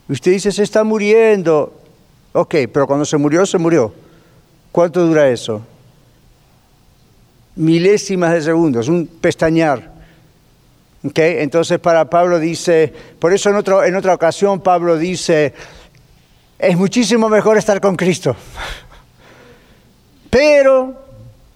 [0.09, 1.73] Usted dice, se está muriendo.
[2.33, 3.93] Ok, pero cuando se murió, se murió.
[4.71, 5.63] ¿Cuánto dura eso?
[7.57, 9.93] Milésimas de segundos, un pestañear.
[11.05, 15.53] Okay, entonces para Pablo dice, por eso en, en otra ocasión Pablo dice,
[16.59, 18.37] es muchísimo mejor estar con Cristo.
[20.31, 20.95] Pero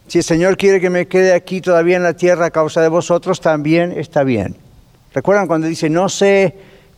[0.08, 2.88] si el Señor quiere que me quede aquí todavía en la tierra a causa de
[2.88, 4.56] vosotros, también está bien.
[5.14, 6.56] ¿Recuerdan cuando dice, no sé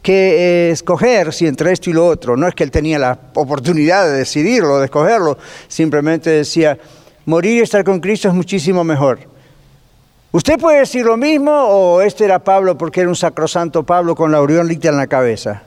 [0.08, 2.34] que escoger si entre esto y lo otro.
[2.34, 5.36] No es que él tenía la oportunidad de decidirlo, de escogerlo,
[5.68, 6.78] simplemente decía,
[7.26, 9.18] morir y estar con Cristo es muchísimo mejor.
[10.32, 14.32] ¿Usted puede decir lo mismo o este era Pablo porque era un sacrosanto Pablo con
[14.32, 15.64] la aureolita en la cabeza?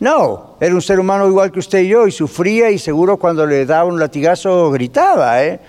[0.00, 3.46] No, era un ser humano igual que usted y yo y sufría y seguro cuando
[3.46, 5.60] le daba un latigazo gritaba, ¿eh?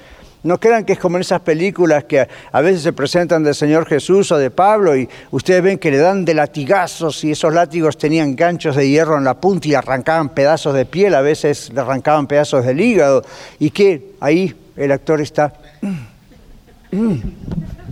[0.43, 3.85] No crean que es como en esas películas que a veces se presentan del Señor
[3.85, 7.97] Jesús o de Pablo y ustedes ven que le dan de latigazos y esos látigos
[7.97, 11.81] tenían ganchos de hierro en la punta y arrancaban pedazos de piel, a veces le
[11.81, 13.23] arrancaban pedazos del hígado
[13.59, 15.53] y que ahí el actor está...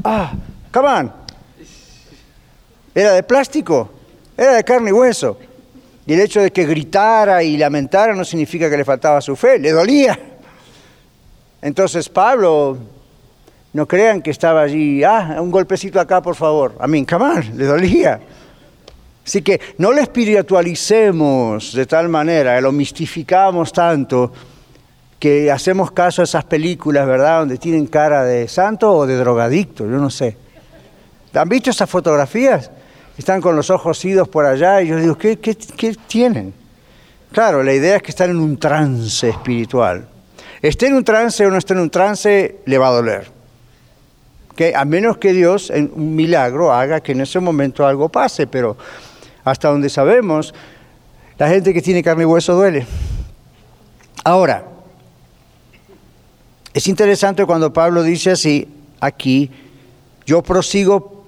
[0.02, 0.32] Ah,
[0.72, 1.12] come on.
[2.96, 3.90] Era de plástico,
[4.38, 5.38] era de carne y hueso.
[6.06, 9.60] Y el hecho de que gritara y lamentara no significa que le faltaba su fe,
[9.60, 10.18] le dolía.
[11.62, 12.78] Entonces Pablo,
[13.74, 16.76] no crean que estaba allí, ah, un golpecito acá, por favor.
[16.80, 18.20] A mí, camar, le dolía.
[19.26, 24.32] Así que no lo espiritualicemos de tal manera, lo mistificamos tanto
[25.20, 29.84] que hacemos caso a esas películas, ¿verdad?, donde tienen cara de santo o de drogadicto,
[29.84, 30.36] yo no sé.
[31.34, 32.72] ¿Han visto esas fotografías?
[33.18, 36.54] Están con los ojos idos por allá y yo digo, ¿qué, qué, qué tienen?
[37.32, 40.08] Claro, la idea es que están en un trance espiritual
[40.62, 43.32] esté en un trance o no esté en un trance, le va a doler.
[44.52, 44.74] ¿Okay?
[44.74, 48.78] A menos que Dios en un milagro haga que en ese momento algo pase, pero
[49.44, 50.54] hasta donde sabemos,
[51.38, 52.86] la gente que tiene carne y hueso duele.
[54.24, 54.66] Ahora,
[56.74, 58.68] es interesante cuando Pablo dice así,
[59.00, 59.50] aquí,
[60.26, 61.26] yo prosigo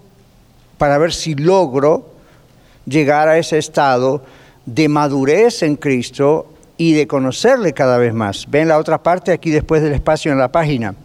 [0.77, 2.11] para ver si logro
[2.85, 4.23] llegar a ese estado
[4.65, 6.50] de madurez en Cristo
[6.81, 8.47] y de conocerle cada vez más.
[8.49, 10.95] Ven la otra parte aquí después del espacio en la página.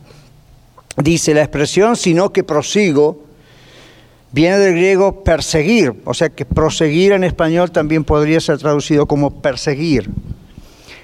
[0.96, 3.24] Dice la expresión, sino que prosigo,
[4.32, 9.42] viene del griego perseguir, o sea que proseguir en español también podría ser traducido como
[9.42, 10.08] perseguir,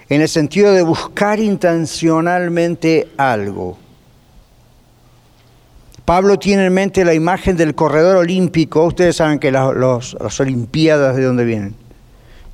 [0.09, 3.77] en el sentido de buscar intencionalmente algo.
[6.07, 11.25] Pablo tiene en mente la imagen del corredor olímpico, ustedes saben que las Olimpiadas de
[11.25, 11.75] dónde vienen,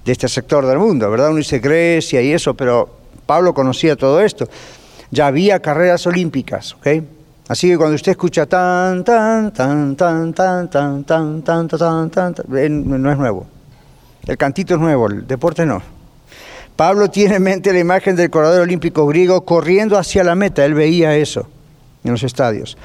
[0.08, 1.28] de este sector del mundo, ¿verdad?
[1.28, 2.88] Uno dice Grecia y eso, pero
[3.26, 4.48] Pablo conocía todo esto.
[5.10, 6.86] Ya había carreras olímpicas, ¿ok?
[7.46, 12.34] Así que cuando usted escucha tan, tan, tan, tan, tan, tan, tan, tan, tan, tan,
[12.48, 13.46] no es nuevo.
[14.26, 15.82] El cantito es nuevo, el deporte no.
[16.74, 20.72] Pablo tiene en mente la imagen del corredor olímpico griego corriendo hacia la meta, él
[20.72, 21.46] veía eso
[22.02, 22.78] en los estadios.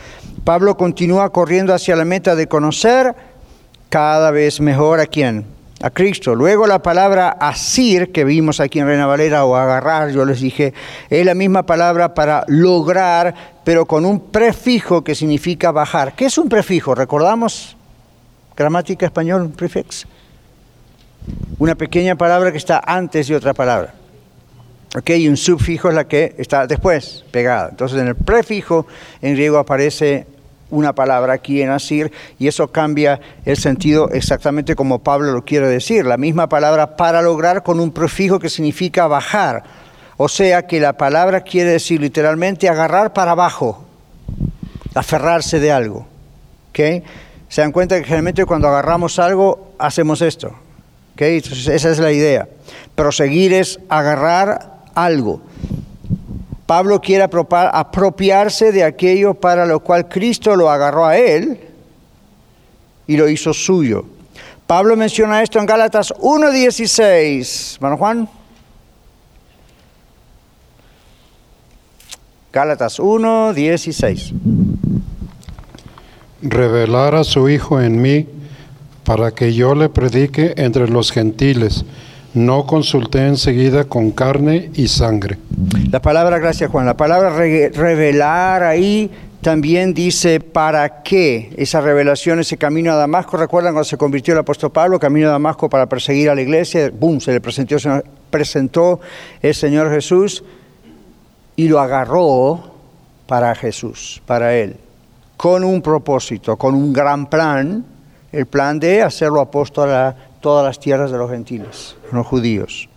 [0.43, 3.15] Pablo continúa corriendo hacia la meta de conocer
[3.87, 5.52] cada vez mejor a quién,
[5.83, 6.33] a Cristo.
[6.33, 10.73] Luego la palabra asir que vimos aquí en Reina Valera o agarrar, yo les dije,
[11.09, 16.15] es la misma palabra para lograr, pero con un prefijo que significa bajar.
[16.15, 16.95] ¿Qué es un prefijo?
[16.95, 17.75] ¿Recordamos?
[18.55, 20.07] Gramática español, un prefix.
[21.59, 23.93] Una pequeña palabra que está antes de otra palabra.
[24.95, 25.09] ¿Ok?
[25.09, 27.67] Y un subfijo es la que está después, pegada.
[27.71, 28.87] Entonces en el prefijo
[29.21, 30.27] en griego aparece
[30.73, 35.67] una palabra aquí en Asir y eso cambia el sentido exactamente como Pablo lo quiere
[35.67, 36.05] decir.
[36.05, 39.63] La misma palabra para lograr con un prefijo que significa bajar.
[40.17, 43.85] O sea que la palabra quiere decir literalmente agarrar para abajo,
[44.95, 46.07] aferrarse de algo.
[46.69, 47.03] ¿Okay?
[47.49, 50.55] Se dan cuenta que generalmente cuando agarramos algo hacemos esto.
[51.13, 51.37] ¿Okay?
[51.37, 52.47] Esa es la idea.
[52.95, 55.41] Proseguir es agarrar algo.
[56.65, 61.59] Pablo quiere apropiarse de aquello para lo cual Cristo lo agarró a él
[63.05, 64.05] y lo hizo suyo.
[64.65, 67.79] Pablo menciona esto en Gálatas 1.16.
[67.81, 68.29] Mano Juan.
[72.53, 74.33] Gálatas 1.16.
[76.43, 78.27] Revelar a su Hijo en mí
[79.03, 81.83] para que yo le predique entre los gentiles.
[82.33, 85.37] No consulté enseguida con carne y sangre.
[85.91, 89.11] La palabra, gracias Juan, la palabra revelar ahí
[89.43, 93.37] también dice para qué esa revelación, ese camino a Damasco.
[93.37, 96.89] ¿Recuerdan cuando se convirtió el apóstol Pablo, camino a Damasco para perseguir a la iglesia?
[96.97, 97.19] ¡Bum!
[97.19, 98.99] Se le presentó, se presentó
[99.41, 100.43] el Señor Jesús
[101.55, 102.73] y lo agarró
[103.27, 104.77] para Jesús, para Él,
[105.37, 107.85] con un propósito, con un gran plan,
[108.31, 112.89] el plan de hacerlo apóstol a todas las tierras de los gentiles, los judíos.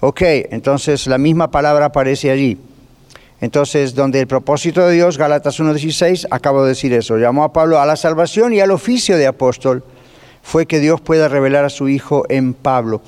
[0.00, 2.58] Ok, entonces la misma palabra aparece allí.
[3.40, 7.80] Entonces, donde el propósito de Dios, Gálatas 1.16, acabo de decir eso, llamó a Pablo
[7.80, 9.84] a la salvación y al oficio de apóstol,
[10.42, 13.00] fue que Dios pueda revelar a su Hijo en Pablo.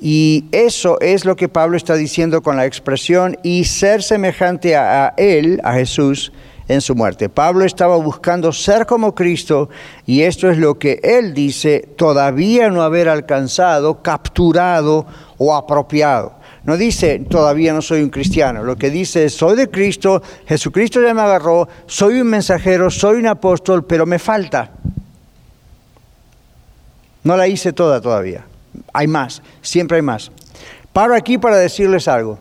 [0.00, 5.14] Y eso es lo que Pablo está diciendo con la expresión y ser semejante a,
[5.16, 6.32] Él, a Jesús,
[6.68, 7.28] en su muerte.
[7.28, 9.70] Pablo estaba buscando ser como Cristo
[10.06, 15.06] y esto es lo que él dice, todavía no haber alcanzado, capturado
[15.38, 16.34] o apropiado.
[16.64, 18.62] No dice, todavía no soy un cristiano.
[18.62, 23.16] Lo que dice es, soy de Cristo, Jesucristo ya me agarró, soy un mensajero, soy
[23.16, 24.72] un apóstol, pero me falta.
[27.24, 28.44] No la hice toda todavía.
[28.92, 30.30] Hay más, siempre hay más.
[30.92, 32.38] Paro aquí para decirles algo.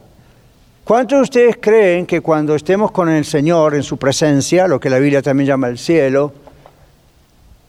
[0.88, 4.90] ¿Cuántos de ustedes creen que cuando estemos con el Señor en su presencia, lo que
[4.90, 6.32] la Biblia también llama el cielo,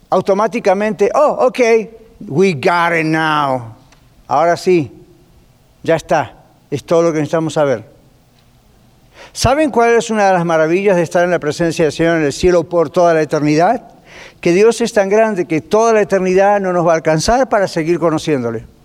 [0.09, 1.59] automáticamente, oh, ok,
[2.29, 3.75] we got it now.
[4.29, 4.93] Ahora sí,
[5.83, 6.33] ya está.
[6.71, 7.83] Es todo lo que necesitamos saber.
[9.33, 12.23] ¿Saben cuál es una de las maravillas de estar en la presencia del Señor en
[12.23, 13.83] el cielo por toda la eternidad?
[14.41, 17.67] Que Dios es tan grande que toda la eternidad no nos va a alcanzar para
[17.67, 18.78] seguir conociéndole.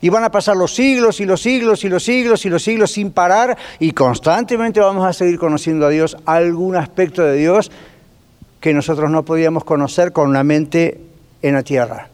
[0.00, 2.92] Y van a pasar los siglos y los siglos y los siglos y los siglos
[2.92, 7.70] sin parar y constantemente vamos a seguir conociendo a Dios, algún aspecto de Dios
[8.60, 11.00] que nosotros no podíamos conocer con la mente
[11.42, 12.08] en la tierra.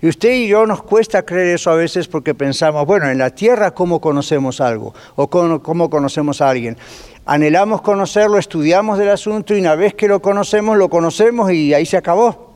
[0.00, 3.30] Y usted y yo nos cuesta creer eso a veces porque pensamos, bueno, en la
[3.30, 6.76] tierra cómo conocemos algo o cómo, cómo conocemos a alguien.
[7.24, 11.86] Anhelamos conocerlo, estudiamos del asunto y una vez que lo conocemos, lo conocemos y ahí
[11.86, 12.52] se acabó.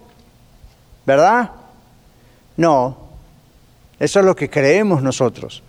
[1.06, 1.52] ¿Verdad?
[2.56, 3.05] No,
[3.98, 5.62] eso es lo que creemos nosotros.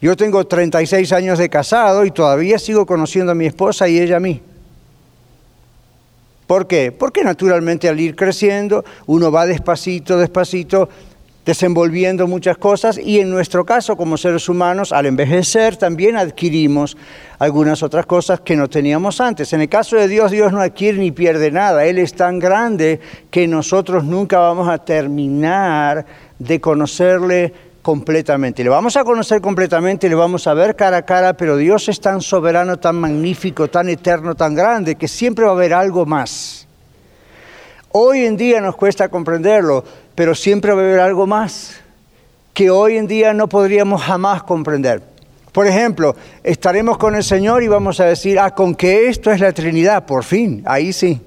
[0.00, 4.16] Yo tengo 36 años de casado y todavía sigo conociendo a mi esposa y ella
[4.16, 4.40] a mí.
[6.46, 6.92] ¿Por qué?
[6.92, 10.88] Porque naturalmente al ir creciendo uno va despacito, despacito
[11.48, 16.94] desenvolviendo muchas cosas y en nuestro caso como seres humanos al envejecer también adquirimos
[17.38, 19.54] algunas otras cosas que no teníamos antes.
[19.54, 21.86] En el caso de Dios, Dios no adquiere ni pierde nada.
[21.86, 23.00] Él es tan grande
[23.30, 26.04] que nosotros nunca vamos a terminar
[26.38, 28.62] de conocerle completamente.
[28.62, 32.00] Le vamos a conocer completamente, le vamos a ver cara a cara, pero Dios es
[32.00, 36.66] tan soberano, tan magnífico, tan eterno, tan grande, que siempre va a haber algo más.
[37.92, 39.84] Hoy en día nos cuesta comprenderlo,
[40.14, 41.80] pero siempre va a haber algo más
[42.58, 45.00] que hoy en día no podríamos jamás comprender.
[45.52, 49.38] Por ejemplo, estaremos con el Señor y vamos a decir, ah, con que esto es
[49.38, 51.20] la Trinidad, por fin, ahí sí.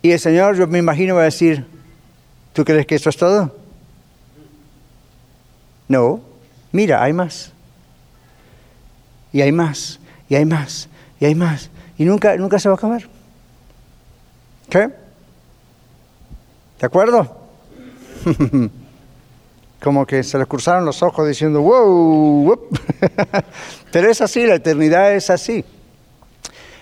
[0.00, 1.66] Y el Señor, yo me imagino, va a decir,
[2.56, 3.54] ¿tú crees que esto es todo?
[5.88, 6.22] No,
[6.72, 7.52] mira, hay más.
[9.30, 10.00] Y hay más,
[10.30, 10.88] y hay más,
[11.20, 11.68] y hay más.
[11.98, 13.02] Y nunca, nunca se va a acabar.
[14.70, 14.88] ¿Qué?
[16.80, 17.36] ¿De acuerdo?
[19.82, 22.58] Como que se les cruzaron los ojos diciendo, wow,
[23.92, 25.62] pero es así, la eternidad es así.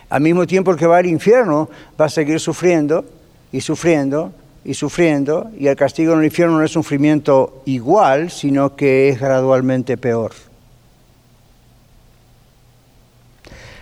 [0.08, 1.68] Al mismo tiempo que va al infierno
[2.00, 3.04] va a seguir sufriendo
[3.50, 4.32] y sufriendo
[4.64, 9.20] y sufriendo, y el castigo en el infierno no es sufrimiento igual, sino que es
[9.20, 10.32] gradualmente peor.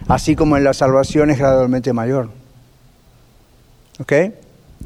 [0.09, 2.29] Así como en la salvación es gradualmente mayor.
[4.01, 4.13] ¿Ok?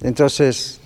[0.02, 0.80] Entonces,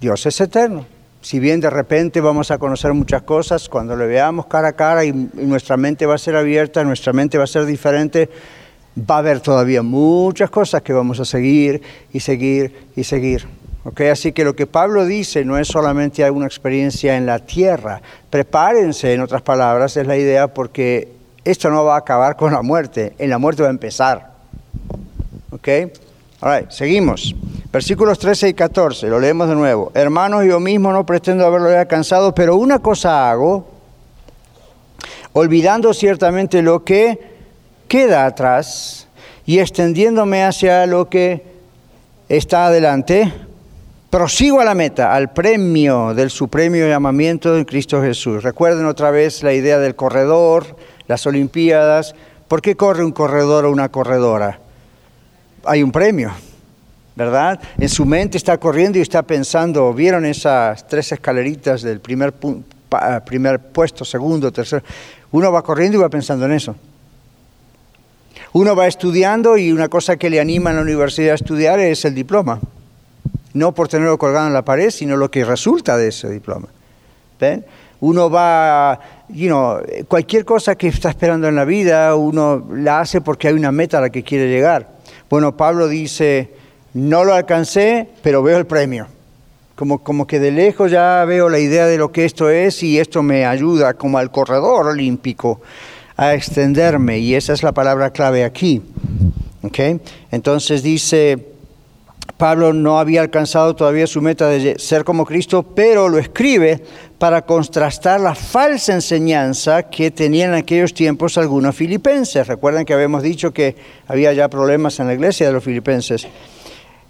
[0.00, 0.86] Dios es eterno.
[1.22, 5.06] Si bien de repente vamos a conocer muchas cosas, cuando le veamos cara a cara
[5.06, 8.28] y, nuestra mente va a ser abierta, nuestra mente va a ser diferente,
[8.98, 11.80] va a haber todavía muchas cosas que vamos a seguir
[12.12, 13.63] y seguir y seguir.
[13.86, 18.00] Okay, así que lo que Pablo dice no es solamente una experiencia en la tierra.
[18.30, 21.12] Prepárense, en otras palabras, es la idea porque
[21.44, 23.12] esto no va a acabar con la muerte.
[23.18, 24.32] En la muerte va a empezar.
[25.50, 25.68] ¿Ok?
[26.40, 27.34] All seguimos.
[27.70, 29.90] Versículos 13 y 14, lo leemos de nuevo.
[29.94, 33.68] Hermanos, yo mismo no pretendo haberlo alcanzado, pero una cosa hago,
[35.32, 37.18] olvidando ciertamente lo que
[37.88, 39.08] queda atrás
[39.44, 41.42] y extendiéndome hacia lo que
[42.28, 43.32] está adelante,
[44.14, 48.44] prosigo a la meta, al premio del supremo llamamiento de Cristo Jesús.
[48.44, 50.76] Recuerden otra vez la idea del corredor,
[51.08, 52.14] las Olimpiadas.
[52.46, 54.60] ¿Por qué corre un corredor o una corredora?
[55.64, 56.30] Hay un premio,
[57.16, 57.60] ¿verdad?
[57.76, 62.34] En su mente está corriendo y está pensando, ¿vieron esas tres escaleritas del primer,
[63.26, 64.84] primer puesto, segundo, tercero?
[65.32, 66.76] Uno va corriendo y va pensando en eso.
[68.52, 72.04] Uno va estudiando y una cosa que le anima en la universidad a estudiar es
[72.04, 72.60] el diploma.
[73.54, 76.68] No por tenerlo colgado en la pared, sino lo que resulta de ese diploma.
[77.40, 77.64] ¿Ven?
[78.00, 83.20] Uno va, you know, cualquier cosa que está esperando en la vida, uno la hace
[83.22, 84.90] porque hay una meta a la que quiere llegar.
[85.30, 86.50] Bueno, Pablo dice,
[86.92, 89.06] no lo alcancé, pero veo el premio.
[89.74, 92.98] Como, como que de lejos ya veo la idea de lo que esto es y
[92.98, 95.60] esto me ayuda como al corredor olímpico
[96.16, 98.82] a extenderme y esa es la palabra clave aquí.
[99.62, 100.00] ¿Okay?
[100.30, 101.53] Entonces dice,
[102.36, 106.82] Pablo no había alcanzado todavía su meta de ser como Cristo, pero lo escribe
[107.18, 112.46] para contrastar la falsa enseñanza que tenían en aquellos tiempos algunos filipenses.
[112.46, 113.76] Recuerden que habíamos dicho que
[114.08, 116.26] había ya problemas en la iglesia de los filipenses.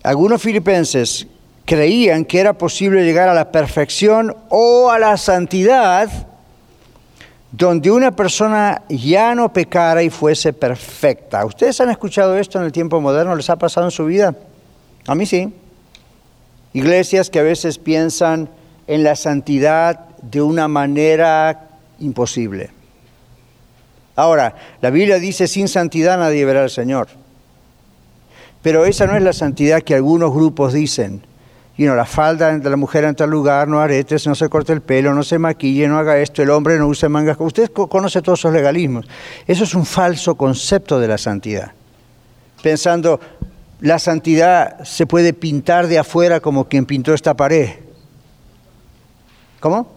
[0.03, 1.27] Algunos filipenses
[1.65, 6.11] creían que era posible llegar a la perfección o a la santidad
[7.51, 11.47] donde una persona ya no pecara y fuese perfecta.
[11.47, 13.35] ¿Ustedes han escuchado esto en el tiempo moderno?
[13.37, 14.35] ¿Les ha pasado en su vida?
[15.07, 15.53] A mí sí.
[16.73, 18.49] Iglesias que a veces piensan
[18.87, 21.69] en la santidad de una manera
[22.01, 22.71] imposible.
[24.17, 27.09] Ahora, la Biblia dice, sin santidad nadie verá al Señor.
[28.63, 31.23] Pero esa no es la santidad que algunos grupos dicen
[31.77, 34.73] y no, la falda de la mujer en tal lugar, no aretes, no se corte
[34.73, 37.37] el pelo, no se maquille, no haga esto, el hombre no use mangas.
[37.41, 39.07] Usted conoce todos esos legalismos.
[39.47, 41.73] Eso es un falso concepto de la santidad.
[42.63, 43.19] Pensando,
[43.81, 47.71] la santidad se puede pintar de afuera como quien pintó esta pared.
[49.61, 49.89] ¿Cómo?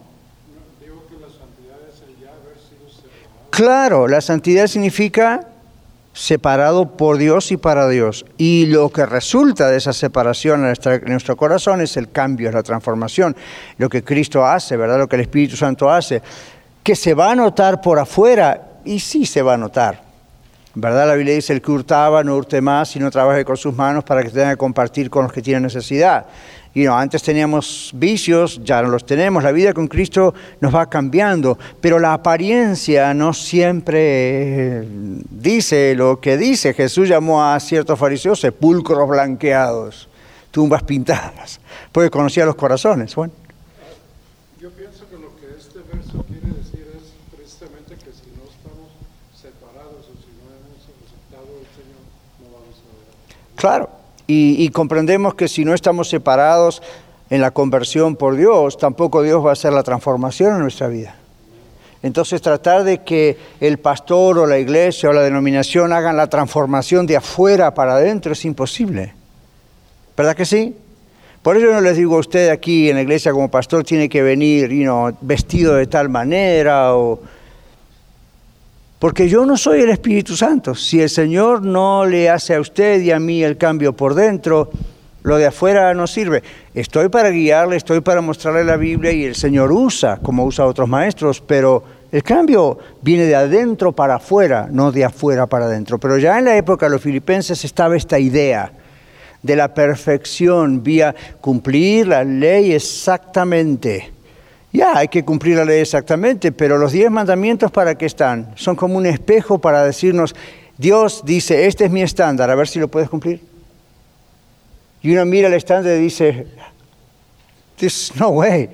[3.50, 5.48] Claro, la santidad significa
[6.12, 8.24] separado por Dios y para Dios.
[8.36, 10.76] Y lo que resulta de esa separación en,
[11.06, 13.36] nuestro corazón es el cambio, es la transformación,
[13.78, 14.98] lo que Cristo hace, ¿verdad?
[14.98, 16.22] Lo que el Espíritu Santo hace,
[16.82, 20.07] que se va a notar por afuera, y sí se va a notar.
[20.74, 21.08] ¿Verdad?
[21.08, 24.22] La Biblia dice, el que hurtaba no hurte más, sino trabaje con sus manos para
[24.22, 26.26] que tenga que compartir con los que tienen necesidad
[26.86, 31.98] antes teníamos vicios, ya no los tenemos, la vida con Cristo nos va cambiando, pero
[31.98, 34.88] la apariencia no siempre eh,
[35.30, 36.74] dice lo que dice.
[36.74, 40.08] Jesús llamó a ciertos fariseos sepulcros blanqueados,
[40.52, 41.60] tumbas pintadas,
[41.90, 43.14] porque conocía los corazones.
[43.14, 43.32] Bueno.
[44.60, 48.92] Yo pienso que lo que este verso quiere decir es precisamente que si no estamos
[49.34, 52.06] separados o si no hemos aceptado al Señor,
[52.38, 53.08] no vamos a ver.
[53.58, 53.90] Claro.
[54.28, 56.82] Y, comprendemos que si no estamos separados
[57.30, 61.16] en la conversión por Dios, tampoco Dios va a hacer la transformación en nuestra vida.
[62.02, 67.06] Entonces tratar de que el pastor o la iglesia o la denominación hagan la transformación
[67.06, 69.14] de afuera para adentro es imposible.
[70.16, 70.76] ¿Verdad que sí?
[71.42, 74.22] Por eso no les digo a usted aquí en la iglesia como pastor tiene que
[74.22, 74.70] venir
[75.22, 77.20] vestido de tal manera o
[78.98, 80.74] porque yo no soy el Espíritu Santo.
[80.74, 84.70] Si el Señor no le hace a usted y a mí el cambio por dentro,
[85.22, 86.42] lo de afuera no sirve.
[86.74, 90.88] Estoy para guiarle, estoy para mostrarle la Biblia y el Señor usa, como usa otros
[90.88, 95.98] maestros, pero el cambio viene de adentro para afuera, no de afuera para adentro.
[95.98, 98.72] Pero ya en la época de los filipenses estaba esta idea
[99.42, 104.17] de la perfección vía cumplir la ley exactamente
[104.72, 108.52] ya, hay que cumplir la ley exactamente, pero los diez mandamientos para qué están?
[108.54, 110.34] Son como un espejo para decirnos,
[110.76, 113.40] Dios dice, este es mi estándar, a ver si lo puedes cumplir.
[115.02, 116.46] Y uno mira el estándar y dice,
[117.76, 118.68] this no way.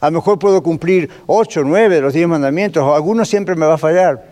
[0.00, 3.66] A lo mejor puedo cumplir ocho, nueve de los diez mandamientos, o algunos siempre me
[3.66, 4.30] va a fallar.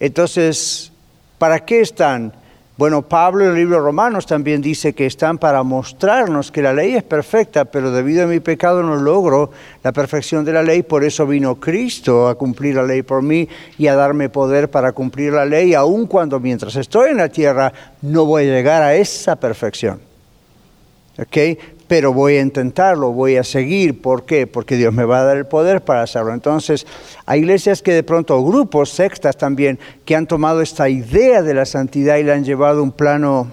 [0.00, 0.90] Entonces,
[1.38, 2.32] ¿para qué están?
[2.76, 6.92] Bueno, Pablo en el libro Romanos también dice que están para mostrarnos que la ley
[6.92, 9.50] es perfecta, pero debido a mi pecado no logro
[9.82, 13.48] la perfección de la ley, por eso vino Cristo a cumplir la ley por mí
[13.78, 17.72] y a darme poder para cumplir la ley, aun cuando mientras estoy en la tierra
[18.02, 19.98] no voy a llegar a esa perfección.
[21.18, 21.58] ¿Okay?
[21.88, 24.00] Pero voy a intentarlo, voy a seguir.
[24.00, 24.46] ¿Por qué?
[24.46, 26.32] Porque Dios me va a dar el poder para hacerlo.
[26.32, 26.86] Entonces,
[27.26, 31.64] hay iglesias que de pronto, grupos, sectas también, que han tomado esta idea de la
[31.64, 33.48] santidad y la han llevado a un plano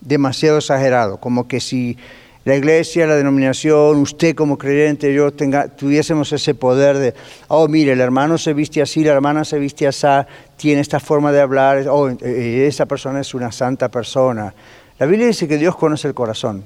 [0.00, 1.96] demasiado exagerado, como que si
[2.44, 7.14] la iglesia, la denominación, usted como creyente, yo tuviésemos ese poder de,
[7.46, 10.08] oh, mire, el hermano se viste así, la hermana se viste así,
[10.56, 14.52] tiene esta forma de hablar, oh, eh, esa persona es una santa persona.
[14.98, 16.64] La Biblia dice que Dios conoce el corazón.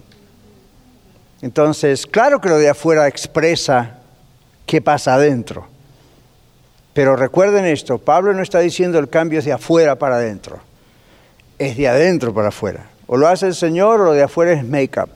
[1.43, 3.99] Entonces, claro que lo de afuera expresa
[4.65, 5.67] qué pasa adentro.
[6.93, 10.61] Pero recuerden esto, Pablo no está diciendo el cambio es de afuera para adentro,
[11.59, 12.87] es de adentro para afuera.
[13.07, 15.11] O lo hace el Señor o lo de afuera es make-up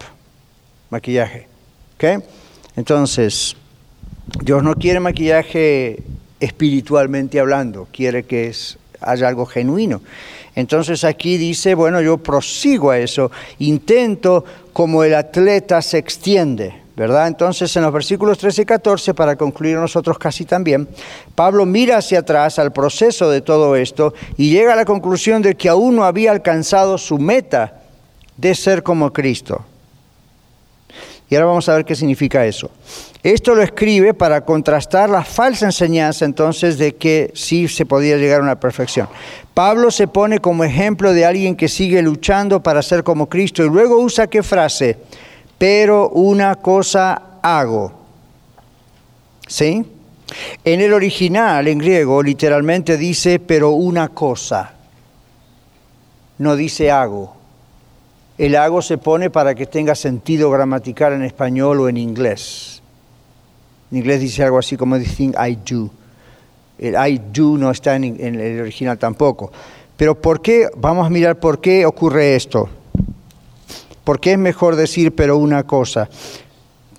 [0.91, 1.47] maquillaje.
[1.95, 2.23] ¿ok?
[2.77, 3.57] Entonces,
[4.43, 6.03] Dios no quiere maquillaje
[6.39, 8.53] espiritualmente hablando, quiere que
[9.01, 10.03] haya algo genuino.
[10.55, 17.29] Entonces aquí dice, bueno, yo prosigo a eso, intento como el atleta se extiende, ¿verdad?
[17.29, 20.89] Entonces en los versículos 13 y 14, para concluir nosotros casi también,
[21.35, 25.55] Pablo mira hacia atrás al proceso de todo esto y llega a la conclusión de
[25.55, 27.83] que aún no había alcanzado su meta
[28.37, 29.65] de ser como Cristo.
[31.31, 32.73] Y ahora vamos a ver qué significa eso.
[33.23, 38.41] Esto lo escribe para contrastar la falsa enseñanza entonces de que sí se podía llegar
[38.41, 39.09] a una perfección.
[39.55, 43.69] Pablo se pone como ejemplo de alguien que sigue luchando para ser como Cristo y
[43.69, 44.99] luego usa qué frase,
[45.57, 47.93] pero una cosa hago.
[49.47, 49.85] ¿Sí?
[50.65, 54.73] En el original, en griego, literalmente dice, pero una cosa.
[56.39, 57.40] No dice hago.
[58.41, 62.81] El hago se pone para que tenga sentido gramatical en español o en inglés.
[63.93, 65.91] En inglés dice algo así como I do.
[66.79, 69.53] El I do no está en, en el original tampoco.
[69.95, 70.71] Pero ¿por qué?
[70.75, 72.71] Vamos a mirar por qué ocurre esto.
[74.05, 76.09] ¿Por qué es mejor decir pero una cosa?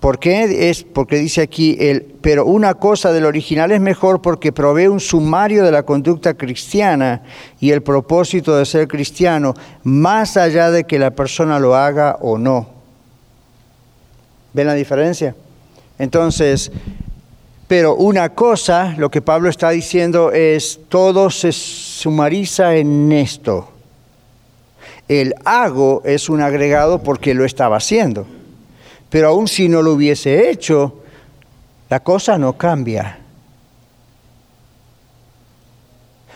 [0.02, 0.72] ¿Por qué?
[0.72, 5.00] Es porque dice aquí, el, pero una cosa del original es mejor porque provee un
[5.00, 7.22] sumario de la conducta cristiana
[7.60, 12.40] y el propósito de ser cristiano, más allá de que la persona lo haga o
[12.40, 12.68] no.
[14.54, 15.36] ¿Ven la diferencia?
[16.00, 16.72] Entonces,
[17.68, 23.70] pero una cosa, lo que Pablo está diciendo es, todo se sumariza en esto.
[25.08, 28.26] El hago es un agregado porque lo estaba haciendo.
[29.12, 31.04] Pero aun si no lo hubiese hecho,
[31.90, 33.20] la cosa no cambia.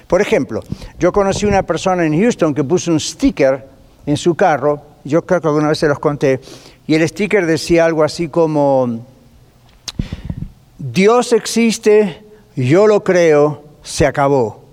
[0.08, 0.62] Por ejemplo,
[1.00, 3.66] yo conocí una persona en Houston que puso un sticker
[4.06, 6.42] en su carro, yo creo que alguna vez se los conté,
[6.86, 9.00] y el sticker decía algo así como,
[10.78, 12.24] Dios existe,
[12.58, 14.64] yo lo creo, se acabó.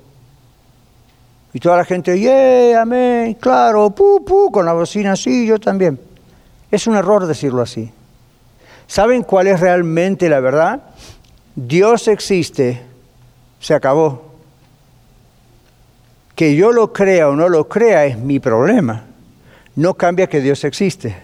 [1.54, 6.11] Y toda la gente, yeah, amén, claro, pu, pu, con la bocina, sí, yo también.
[6.72, 7.92] Es un error decirlo así.
[8.86, 10.82] ¿Saben cuál es realmente la verdad?
[11.54, 12.82] Dios existe,
[13.60, 14.32] se acabó.
[16.34, 19.04] Que yo lo crea o no lo crea es mi problema.
[19.76, 21.14] No cambia que Dios existe.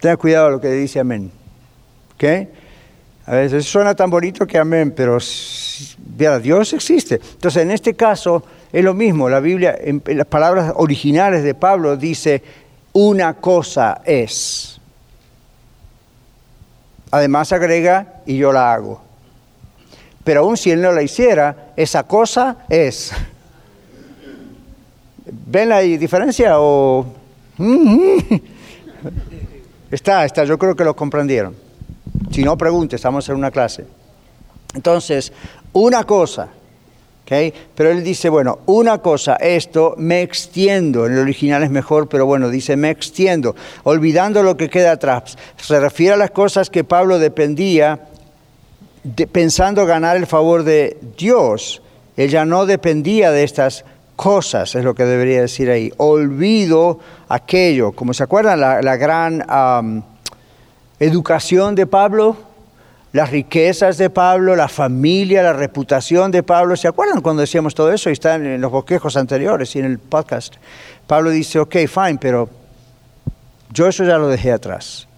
[0.00, 1.32] Tenga cuidado a lo que dice amén.
[2.14, 2.24] ¿Ok?
[3.26, 5.18] A veces suena tan bonito que amén, pero
[6.42, 7.20] Dios existe.
[7.32, 11.96] Entonces, en este caso, es lo mismo, la Biblia, en, las palabras originales de Pablo
[11.96, 12.42] dice,
[12.92, 14.80] una cosa es.
[17.10, 19.00] Además agrega, y yo la hago.
[20.24, 23.12] Pero aun si él no la hiciera, esa cosa es.
[25.46, 27.06] ¿Ven la diferencia o...?
[29.90, 31.56] Está, está, yo creo que lo comprendieron.
[32.30, 33.86] Si no, pregunte, estamos en una clase.
[34.74, 35.32] Entonces,
[35.72, 36.48] una cosa
[37.74, 42.24] pero él dice, bueno, una cosa, esto me extiendo, en el original es mejor, pero
[42.24, 43.54] bueno, dice me extiendo,
[43.84, 45.36] olvidando lo que queda atrás.
[45.58, 48.06] Se refiere a las cosas que Pablo dependía,
[49.30, 51.82] pensando ganar el favor de Dios.
[52.16, 53.84] Ella no dependía de estas
[54.16, 55.92] cosas, es lo que debería decir ahí.
[55.98, 56.98] Olvido
[57.28, 60.02] aquello, como se acuerdan, la, gran
[60.98, 62.36] educación de Pablo,
[63.12, 66.76] las riquezas de Pablo, la familia, la reputación de Pablo.
[66.76, 68.10] ¿Se acuerdan cuando decíamos todo eso?
[68.10, 70.56] Y está en los bosquejos anteriores y en el podcast.
[71.06, 72.48] Pablo dice, ok, fine, pero
[73.72, 75.08] yo eso ya lo dejé atrás.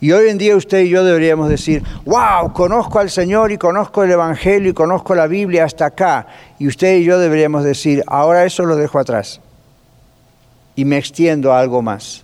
[0.00, 4.02] Y hoy en día usted y yo deberíamos decir, wow, conozco al Señor y conozco
[4.02, 6.26] el Evangelio y conozco la Biblia hasta acá.
[6.58, 9.40] Y usted y yo deberíamos decir, ahora eso lo dejo atrás.
[10.76, 12.23] Y me extiendo a algo más.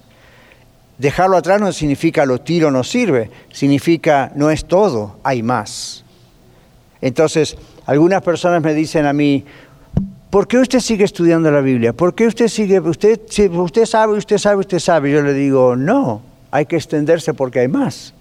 [1.01, 6.05] Dejarlo atrás no significa lo tiro, no sirve, significa no es todo, hay más.
[7.01, 9.43] Entonces, algunas personas me dicen a mí,
[10.29, 11.95] ¿por qué usted sigue estudiando la Biblia?
[11.95, 13.19] ¿Por qué usted sigue, usted,
[13.51, 15.11] usted sabe, usted sabe, usted sabe?
[15.11, 16.21] Yo le digo, no,
[16.51, 18.13] hay que extenderse porque hay más.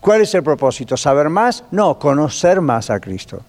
[0.00, 0.96] ¿Cuál es el propósito?
[0.96, 1.62] ¿Saber más?
[1.70, 3.42] No, conocer más a Cristo.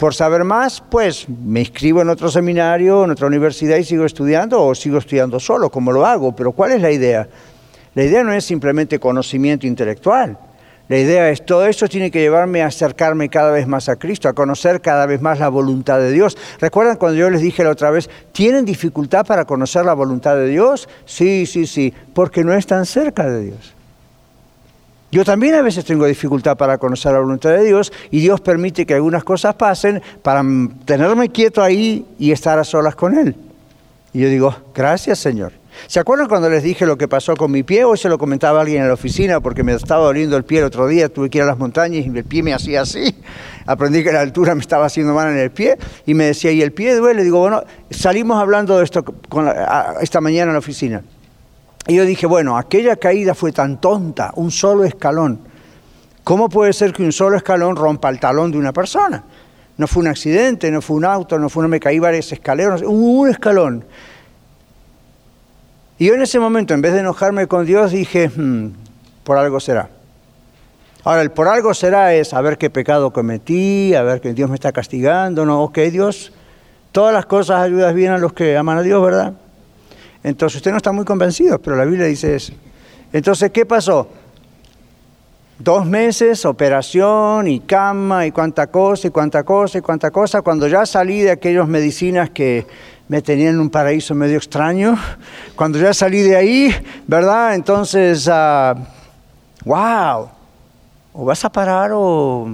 [0.00, 4.64] Por saber más, pues me inscribo en otro seminario, en otra universidad y sigo estudiando
[4.64, 6.34] o sigo estudiando solo, como lo hago.
[6.34, 7.28] Pero ¿cuál es la idea?
[7.94, 10.38] La idea no es simplemente conocimiento intelectual.
[10.88, 14.26] La idea es, todo eso tiene que llevarme a acercarme cada vez más a Cristo,
[14.26, 16.34] a conocer cada vez más la voluntad de Dios.
[16.58, 20.46] ¿Recuerdan cuando yo les dije la otra vez, ¿tienen dificultad para conocer la voluntad de
[20.46, 20.88] Dios?
[21.04, 23.74] Sí, sí, sí, porque no están cerca de Dios.
[25.12, 28.86] Yo también a veces tengo dificultad para conocer la voluntad de Dios y Dios permite
[28.86, 30.42] que algunas cosas pasen para
[30.84, 33.34] tenerme quieto ahí y estar a solas con Él.
[34.12, 35.52] Y yo digo, gracias Señor.
[35.86, 37.84] ¿Se acuerdan cuando les dije lo que pasó con mi pie?
[37.84, 40.64] Hoy se lo comentaba alguien en la oficina porque me estaba doliendo el pie el
[40.64, 43.14] otro día, tuve que ir a las montañas y el pie me hacía así.
[43.66, 46.62] Aprendí que la altura me estaba haciendo mal en el pie y me decía, ¿y
[46.62, 47.24] el pie duele?
[47.24, 49.04] Digo, bueno, salimos hablando de esto
[50.00, 51.02] esta mañana en la oficina.
[51.86, 55.40] Y yo dije, bueno, aquella caída fue tan tonta, un solo escalón.
[56.24, 59.24] ¿Cómo puede ser que un solo escalón rompa el talón de una persona?
[59.76, 62.82] No fue un accidente, no fue un auto, no fue, no me caí varias escaleras,
[62.82, 63.84] un escalón.
[65.98, 68.72] Y yo en ese momento, en vez de enojarme con Dios, dije, hmm,
[69.24, 69.88] por algo será.
[71.02, 74.50] Ahora, el por algo será es a ver qué pecado cometí, a ver que Dios
[74.50, 76.32] me está castigando, no, ok, Dios,
[76.92, 79.32] todas las cosas ayudas bien a los que aman a Dios, ¿verdad?
[80.22, 82.52] Entonces usted no está muy convencido, pero la Biblia dice eso.
[83.12, 84.08] Entonces, ¿qué pasó?
[85.58, 90.42] Dos meses, operación y cama y cuánta cosa y cuánta cosa y cuánta cosa.
[90.42, 92.66] Cuando ya salí de aquellas medicinas que
[93.08, 94.96] me tenían en un paraíso medio extraño,
[95.56, 96.74] cuando ya salí de ahí,
[97.06, 97.54] ¿verdad?
[97.54, 98.30] Entonces,
[99.64, 100.28] wow,
[101.12, 102.48] o vas a parar o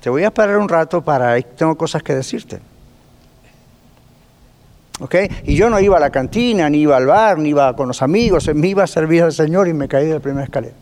[0.00, 2.60] te voy a parar un rato para, tengo cosas que decirte.
[5.44, 8.00] Y yo no iba a la cantina, ni iba al bar, ni iba con los
[8.00, 10.74] amigos, me iba a servir al Señor y me caí de la primera escalera.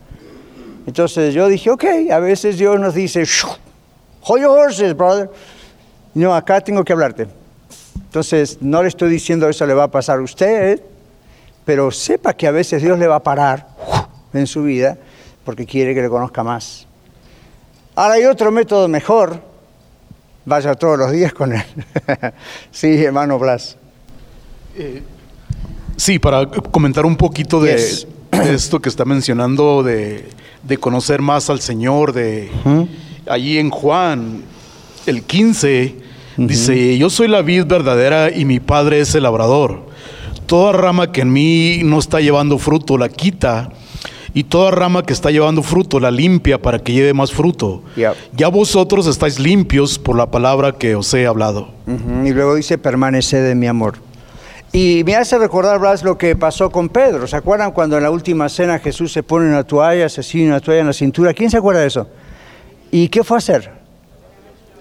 [0.87, 3.23] Entonces yo dije, ok, a veces Dios nos dice,
[4.21, 5.29] hold your horses, brother.
[6.13, 7.27] No, acá tengo que hablarte.
[7.95, 10.81] Entonces no le estoy diciendo eso le va a pasar a usted,
[11.65, 13.67] pero sepa que a veces Dios le va a parar
[14.33, 14.97] en su vida
[15.43, 16.87] porque quiere que le conozca más.
[17.95, 19.41] Ahora hay otro método mejor,
[20.45, 21.63] vaya todos los días con él.
[22.71, 23.77] sí, hermano Blas.
[24.77, 25.01] Eh,
[25.95, 27.75] sí, para comentar un poquito de,
[28.31, 30.25] esto que está mencionando, de,
[30.79, 32.49] conocer más al Señor, de
[33.27, 34.43] allí en Juan,
[35.05, 35.95] el 15,
[36.37, 39.85] dice, yo soy la vid verdadera y mi padre es el labrador.
[40.45, 43.71] Toda rama que en mí no está llevando fruto, la quita
[44.35, 47.81] y toda rama que está llevando fruto la limpia para que lleve más fruto.
[48.35, 51.69] Ya vosotros estáis limpios por la palabra que os he hablado.
[51.87, 54.04] Y luego dice, permanece de mi amor.
[54.75, 57.27] Y me hace recordar, Blas, lo que pasó con Pedro.
[57.27, 60.59] ¿Se acuerdan cuando en la última cena Jesús se pone una toalla, se sigue una
[60.59, 61.33] toalla en la cintura?
[61.33, 62.09] ¿Quién se acuerda de eso?
[62.91, 63.71] ¿Y qué fue a hacer?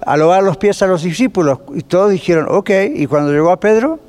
[0.05, 1.61] A lavar los pies a los discípulos.
[1.77, 2.71] Y todos dijeron, ok.
[2.93, 4.01] ¿Y cuando llegó a Pedro?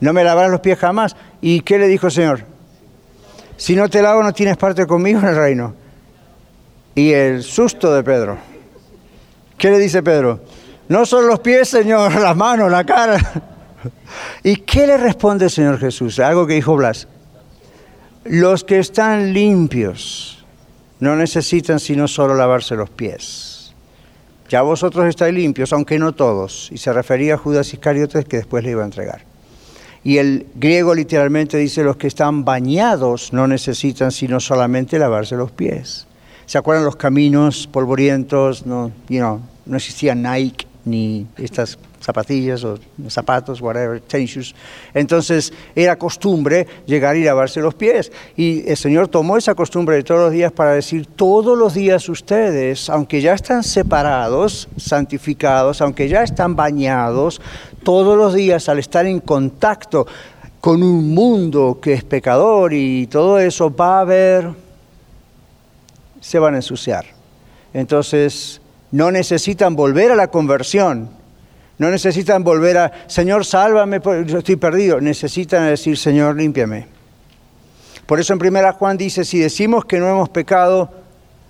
[0.00, 1.16] No me lavarás los pies jamás.
[1.40, 2.40] ¿Y qué le dijo el Señor?
[3.56, 5.72] Si no te lavo, no tienes parte conmigo en el reino.
[6.94, 8.36] Y el susto de Pedro.
[9.56, 10.40] ¿Qué le dice Pedro?
[10.88, 13.18] No son los pies, Señor, las manos, la cara.
[14.42, 16.18] ¿Y qué le responde el Señor Jesús?
[16.18, 17.08] Algo que dijo Blas.
[18.24, 20.44] Los que están limpios
[21.00, 23.74] no necesitan sino solo lavarse los pies.
[24.48, 26.70] Ya vosotros estáis limpios, aunque no todos.
[26.72, 29.22] Y se refería a Judas Iscariotes que después le iba a entregar.
[30.04, 35.50] Y el griego literalmente dice, los que están bañados no necesitan sino solamente lavarse los
[35.50, 36.06] pies.
[36.46, 38.64] ¿Se acuerdan los caminos polvorientos?
[38.64, 41.78] No, no existía Nike ni estas
[42.08, 42.78] zapatillas o
[43.10, 44.54] zapatos, whatever, tennis.
[44.94, 48.10] Entonces era costumbre llegar y lavarse los pies.
[48.34, 52.08] Y el Señor tomó esa costumbre de todos los días para decir, todos los días
[52.08, 57.42] ustedes, aunque ya están separados, santificados, aunque ya están bañados,
[57.82, 60.06] todos los días al estar en contacto
[60.62, 64.50] con un mundo que es pecador y todo eso va a haber,
[66.22, 67.04] se van a ensuciar.
[67.74, 71.17] Entonces, no necesitan volver a la conversión,
[71.78, 75.00] no necesitan volver a, Señor, sálvame, yo estoy perdido.
[75.00, 76.86] Necesitan decir, Señor, límpiame.
[78.04, 80.90] Por eso en primera Juan dice, si decimos que no hemos pecado,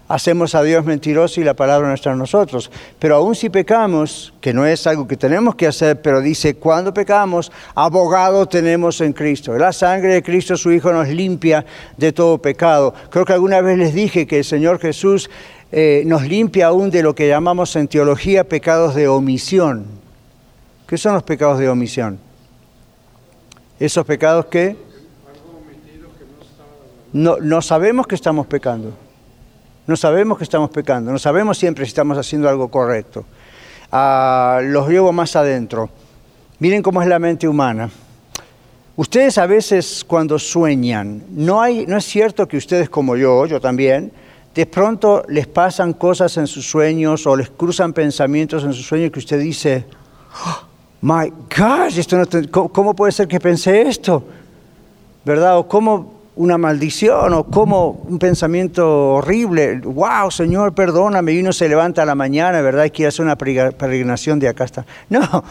[0.09, 2.71] hacemos a Dios mentiroso y la palabra no está en nosotros.
[2.99, 6.93] Pero aún si pecamos, que no es algo que tenemos que hacer, pero dice, cuando
[6.93, 9.57] pecamos, abogado tenemos en Cristo.
[9.57, 11.65] La sangre de Cristo, su Hijo, nos limpia
[11.97, 12.93] de todo pecado.
[13.11, 15.31] Creo que alguna vez les dije que el Señor Jesús
[15.71, 19.98] eh, nos limpia aún de lo que llamamos en teología pecados de omisión.
[20.89, 22.19] ¿Qué son los pecados de omisión?
[23.79, 24.75] Esos pecados que
[27.13, 28.95] no, no sabemos que estamos pecando.
[29.87, 31.13] No sabemos que estamos pecando.
[31.13, 33.27] No sabemos siempre si estamos haciendo algo correcto.
[33.93, 35.91] Ah, los llevo más adentro.
[36.59, 37.91] Miren cómo es la mente humana.
[38.97, 43.61] Ustedes a veces cuando sueñan, no, hay, no es cierto que ustedes como yo, yo
[43.61, 44.11] también,
[44.55, 49.13] de pronto les pasan cosas en sus sueños o les cruzan pensamientos en sus sueños
[49.13, 49.85] que usted dice,
[50.47, 50.68] oh,
[51.01, 54.25] my gosh, esto no ¿cómo, puede ser que pensé esto?
[55.25, 55.59] ¿Verdad?
[55.59, 59.81] O cómo una maldición o como un pensamiento horrible.
[59.81, 61.33] Wow, Señor, perdóname.
[61.33, 62.85] Y uno se levanta a la mañana, ¿verdad?
[62.85, 64.87] Y quiere hacer una peregrinación de acá hasta.
[65.11, 65.45] No,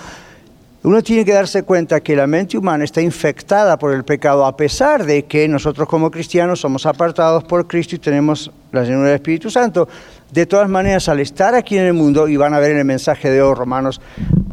[0.84, 4.56] uno tiene que darse cuenta que la mente humana está infectada por el pecado, a
[4.56, 9.16] pesar de que nosotros como cristianos somos apartados por Cristo y tenemos la llenura del
[9.16, 9.90] Espíritu Santo.
[10.32, 12.86] De todas maneras, al estar aquí en el mundo, y van a ver en el
[12.86, 14.00] mensaje de hoy, Romanos,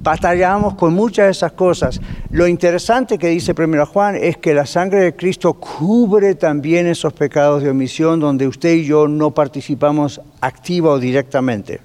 [0.04, 1.98] batallamos con muchas de esas cosas.
[2.30, 7.14] Lo interesante que dice primero Juan es que la sangre de Cristo cubre también esos
[7.14, 11.80] pecados de omisión donde usted y yo no participamos activa o directamente.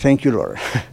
[0.00, 0.56] Thank you, Lord.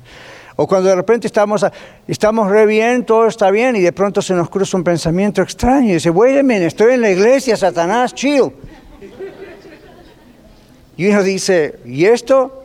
[0.59, 1.63] O cuando de repente estamos,
[2.07, 5.89] estamos re bien, todo está bien, y de pronto se nos cruza un pensamiento extraño
[5.91, 8.51] y dice, wait a estoy en la iglesia, Satanás, chill.
[10.97, 12.56] Y uno dice, ¿y esto?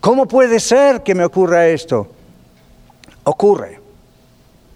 [0.00, 2.06] ¿Cómo puede ser que me ocurra esto?
[3.24, 3.80] Ocurre.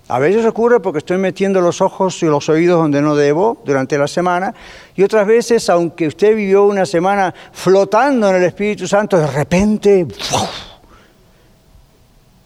[0.08, 3.96] A veces ocurre porque estoy metiendo los ojos y los oídos donde no debo durante
[3.96, 4.52] la semana.
[4.94, 10.06] Y otras veces, aunque usted vivió una semana flotando en el Espíritu Santo, de repente...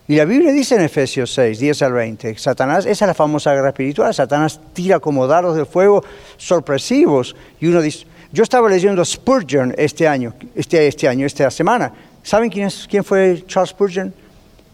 [0.08, 3.52] Y la Biblia dice en Efesios 6, 10 al 20, Satanás, esa es la famosa
[3.52, 6.04] guerra espiritual, Satanás tira como dardos de fuego
[6.36, 7.34] sorpresivos.
[7.58, 11.92] Y uno dice, yo estaba leyendo Spurgeon este año, este, este año, esta semana.
[12.26, 14.12] ¿Saben quién, fue Charles Spurgeon?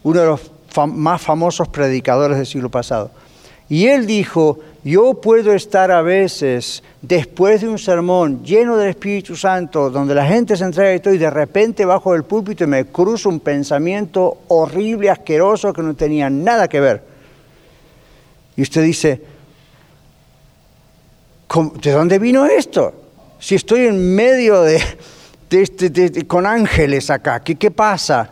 [0.01, 0.51] Uno de los
[0.87, 3.11] más famosos predicadores del siglo pasado.
[3.69, 9.35] Y él dijo, yo puedo estar a veces después de un sermón lleno del Espíritu
[9.35, 12.67] Santo, donde la gente se entrega y todo, y de repente bajo del púlpito y
[12.67, 17.03] me cruza un pensamiento horrible, asqueroso, que no tenía nada que ver.
[18.55, 19.21] Y usted dice,
[21.83, 22.95] ¿de dónde vino esto?
[23.37, 24.81] Si estoy en medio de,
[25.61, 28.29] este, con ángeles acá, ¿qué, qué pasa?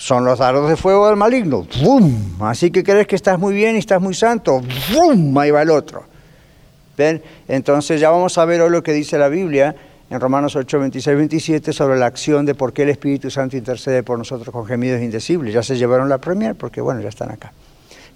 [0.00, 1.66] son los daros de fuego del maligno.
[1.82, 2.40] ¡Bum!
[2.40, 4.62] Así que crees que estás muy bien y estás muy santo.
[4.94, 5.36] ¡Bum!
[5.36, 6.04] Ahí va el otro.
[6.96, 7.22] ¿Ven?
[7.46, 9.76] Entonces ya vamos a ver hoy lo que dice la Biblia
[10.08, 14.02] en Romanos 8, 26, 27 sobre la acción de por qué el Espíritu Santo intercede
[14.02, 15.52] por nosotros con gemidos indecibles.
[15.52, 17.52] Ya se llevaron la premier porque bueno, ya están acá.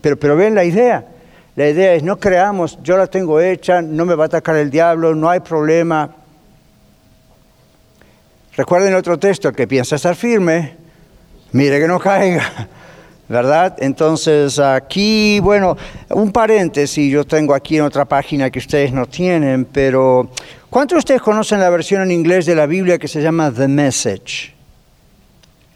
[0.00, 1.06] Pero, pero ven la idea.
[1.54, 4.70] La idea es no creamos, yo la tengo hecha, no me va a atacar el
[4.70, 6.23] diablo, no hay problema.
[8.56, 10.74] Recuerden otro texto, que piensa estar firme,
[11.50, 12.68] mire que no caiga,
[13.28, 13.74] ¿verdad?
[13.80, 15.76] Entonces aquí, bueno,
[16.10, 20.30] un paréntesis yo tengo aquí en otra página que ustedes no tienen, pero
[20.70, 23.66] ¿cuántos de ustedes conocen la versión en inglés de la Biblia que se llama The
[23.66, 24.54] Message?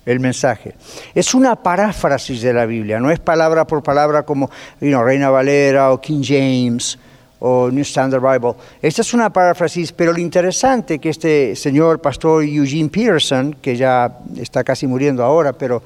[0.06, 0.76] El mensaje.
[1.16, 4.50] Es una paráfrasis de la Biblia, no es palabra por palabra como
[4.80, 6.96] Reina Valera o King James
[7.40, 8.54] o New Standard Bible.
[8.82, 14.18] Esta es una paráfrasis, pero lo interesante que este señor pastor Eugene Peterson, que ya
[14.36, 15.82] está casi muriendo ahora, pero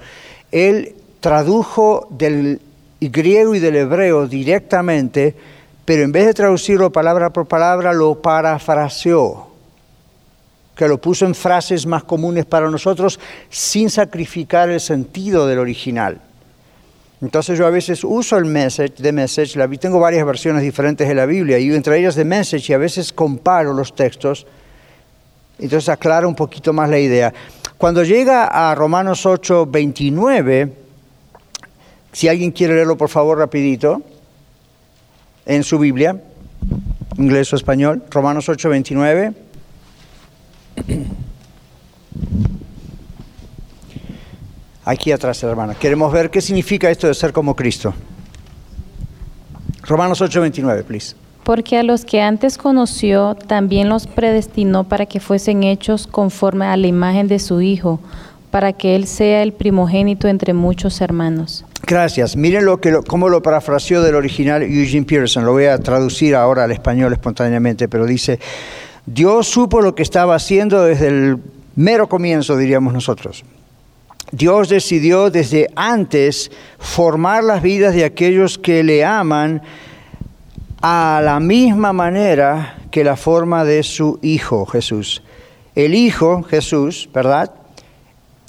[0.50, 2.60] él tradujo del
[3.00, 5.34] griego y del hebreo directamente,
[5.84, 9.48] pero en vez de traducirlo palabra por palabra, lo parafraseó,
[10.74, 16.20] que lo puso en frases más comunes para nosotros sin sacrificar el sentido del original.
[17.22, 21.14] Entonces yo a veces uso el message, de message, la, tengo varias versiones diferentes de
[21.14, 24.44] la Biblia y entre ellas de message y a veces comparo los textos,
[25.60, 27.32] entonces aclaro un poquito más la idea.
[27.78, 30.72] Cuando llega a Romanos 8, 29,
[32.12, 34.02] si alguien quiere leerlo por favor rapidito,
[35.46, 36.20] en su Biblia,
[37.18, 39.32] inglés o español, Romanos 8, 29.
[44.84, 45.74] Aquí atrás, hermana.
[45.74, 47.94] Queremos ver qué significa esto de ser como Cristo.
[49.84, 51.14] Romanos 8:29, please.
[51.44, 56.76] Porque a los que antes conoció, también los predestinó para que fuesen hechos conforme a
[56.76, 58.00] la imagen de su Hijo,
[58.50, 61.64] para que Él sea el primogénito entre muchos hermanos.
[61.84, 62.36] Gracias.
[62.36, 65.44] Miren lo que, cómo lo parafraseó del original Eugene Pearson.
[65.44, 68.38] Lo voy a traducir ahora al español espontáneamente, pero dice,
[69.06, 71.38] Dios supo lo que estaba haciendo desde el
[71.74, 73.44] mero comienzo, diríamos nosotros.
[74.32, 79.62] Dios decidió desde antes formar las vidas de aquellos que le aman
[80.80, 85.22] a la misma manera que la forma de su Hijo Jesús.
[85.74, 87.52] El Hijo Jesús, ¿verdad?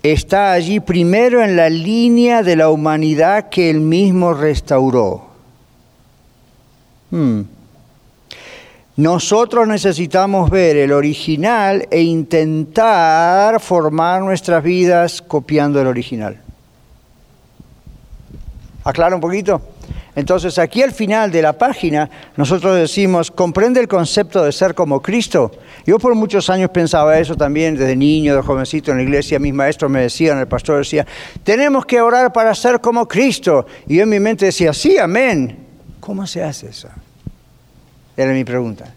[0.01, 5.27] Está allí primero en la línea de la humanidad que él mismo restauró.
[7.11, 7.41] Hmm.
[8.95, 16.39] Nosotros necesitamos ver el original e intentar formar nuestras vidas copiando el original.
[18.83, 19.61] ¿Aclara un poquito?
[20.15, 25.01] Entonces aquí al final de la página nosotros decimos, comprende el concepto de ser como
[25.01, 25.51] Cristo.
[25.87, 29.55] Yo por muchos años pensaba eso también, desde niño, de jovencito en la iglesia, mis
[29.55, 31.07] maestros me decían, el pastor decía,
[31.43, 33.65] tenemos que orar para ser como Cristo.
[33.87, 35.57] Y yo en mi mente decía, sí, amén.
[35.99, 36.89] ¿Cómo se hace eso?
[38.15, 38.93] Era mi pregunta.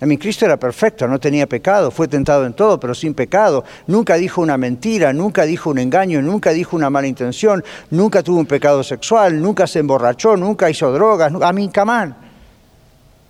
[0.00, 3.64] A mí Cristo era perfecto, no tenía pecado, fue tentado en todo, pero sin pecado.
[3.86, 8.40] Nunca dijo una mentira, nunca dijo un engaño, nunca dijo una mala intención, nunca tuvo
[8.40, 11.32] un pecado sexual, nunca se emborrachó, nunca hizo drogas.
[11.40, 12.16] A mí, camán.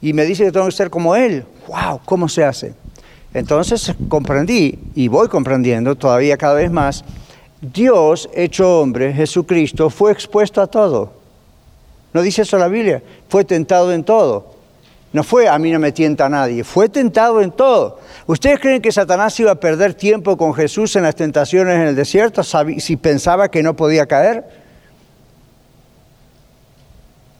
[0.01, 1.45] Y me dice que tengo que ser como Él.
[1.69, 2.01] ¡Wow!
[2.05, 2.75] ¿Cómo se hace?
[3.33, 7.05] Entonces comprendí, y voy comprendiendo todavía cada vez más,
[7.61, 11.13] Dios hecho hombre, Jesucristo, fue expuesto a todo.
[12.13, 14.54] No dice eso la Biblia, fue tentado en todo.
[15.15, 18.01] No fue a mí no me tienta nadie, fue tentado en todo.
[18.27, 21.95] ¿Ustedes creen que Satanás iba a perder tiempo con Jesús en las tentaciones en el
[21.95, 24.45] desierto si pensaba que no podía caer?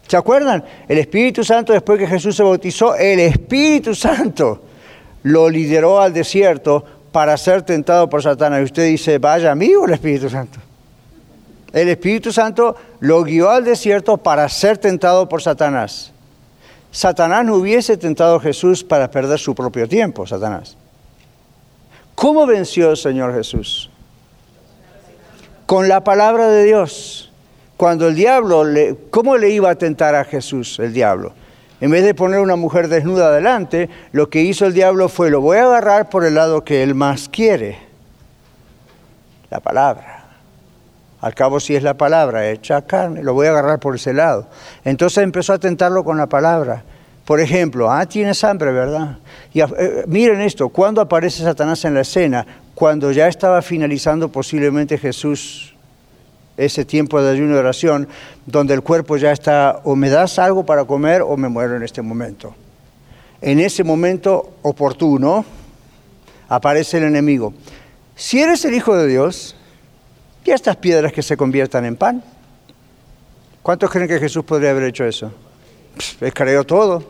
[0.07, 0.63] ¿Se acuerdan?
[0.87, 4.63] El Espíritu Santo, después que Jesús se bautizó, el Espíritu Santo
[5.23, 8.61] lo lideró al desierto para ser tentado por Satanás.
[8.61, 10.59] Y usted dice, vaya amigo el Espíritu Santo.
[11.73, 16.13] El Espíritu Santo lo guió al desierto para ser tentado por Satanás.
[16.95, 20.77] Satanás no hubiese tentado a Jesús para perder su propio tiempo, Satanás.
[22.15, 23.89] ¿Cómo venció el Señor Jesús?
[25.65, 27.33] Con la palabra de Dios.
[27.75, 31.33] Cuando el diablo, le, ¿cómo le iba a tentar a Jesús el diablo?
[31.81, 35.41] En vez de poner una mujer desnuda adelante, lo que hizo el diablo fue, lo
[35.41, 37.77] voy a agarrar por el lado que él más quiere,
[39.49, 40.24] la palabra.
[41.25, 44.45] Al cabo, si es la palabra hecha carne, lo voy a agarrar por ese lado.
[44.83, 46.83] Entonces empezó a tentarlo con la palabra.
[47.25, 49.17] Por ejemplo, ah, tienes hambre, ¿verdad?
[49.51, 52.45] Y eh, miren esto, ¿cuándo aparece Satanás en la escena?
[52.75, 55.73] Cuando ya estaba finalizando posiblemente Jesús
[56.57, 58.07] ese tiempo de ayuno y oración,
[58.45, 61.81] donde el cuerpo ya está, o me das algo para comer o me muero en
[61.81, 62.53] este momento.
[63.41, 65.43] En ese momento oportuno
[66.49, 67.51] aparece el enemigo.
[68.15, 69.54] Si eres el Hijo de Dios,
[70.45, 72.23] ¿Y estas piedras que se conviertan en pan?
[73.63, 75.33] ¿Cuántos creen que Jesús podría haber hecho eso?
[76.19, 76.33] Pues,
[76.67, 77.03] todo.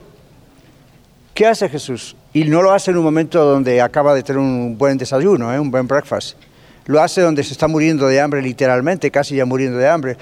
[1.33, 2.15] ¿Qué hace Jesús?
[2.31, 5.59] Y no lo hace en un momento donde acaba de tener un buen desayuno, ¿eh?
[5.59, 6.37] un buen breakfast.
[6.85, 10.17] Lo hace donde se está muriendo de hambre literalmente, casi ya muriendo de hambre.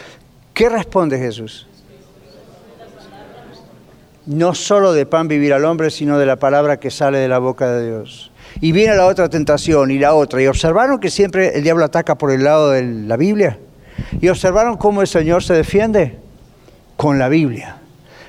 [0.55, 1.67] ¿Qué responde Jesús?
[4.25, 7.37] No solo de pan vivir al hombre, sino de la palabra que sale de la
[7.37, 8.31] boca de Dios.
[8.63, 10.41] Y viene la otra tentación y la otra.
[10.41, 13.59] Y observaron que siempre el diablo ataca por el lado de la Biblia.
[14.21, 16.17] Y observaron cómo el Señor se defiende
[16.95, 17.75] con la Biblia.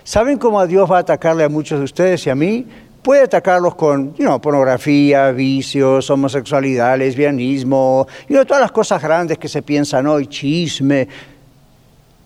[0.03, 2.67] ¿Saben cómo Dios va a atacarle a muchos de ustedes y a mí?
[3.01, 4.13] Puede atacarlos con
[4.43, 11.07] pornografía, vicios, homosexualidad, lesbianismo, y todas las cosas grandes que se piensan hoy, chisme.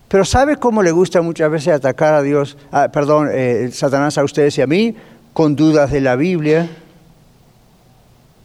[0.08, 4.24] Pero ¿sabe cómo le gusta muchas veces atacar a Dios, ah, perdón, eh, Satanás a
[4.24, 4.96] ustedes y a mí?
[5.34, 6.70] Con dudas de la Biblia